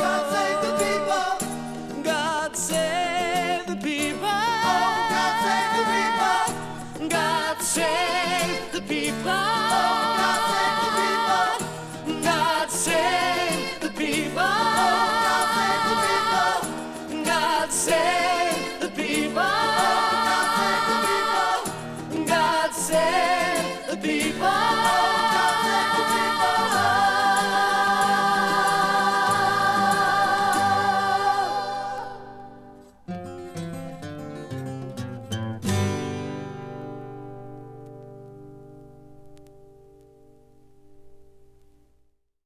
God 0.07 0.25
save 0.35 0.61
the 0.67 0.75
people. 0.85 2.03
God 2.03 2.57
save 2.57 3.67
the 3.67 3.77
people. 3.77 4.25
Oh, 4.25 4.95
God 5.15 5.35
save 5.45 5.73
the 5.79 5.85
people. 5.97 7.09
God 7.11 7.57
save 7.61 8.73
the 8.73 8.81
people. 8.81 9.29
Oh, 9.29 10.08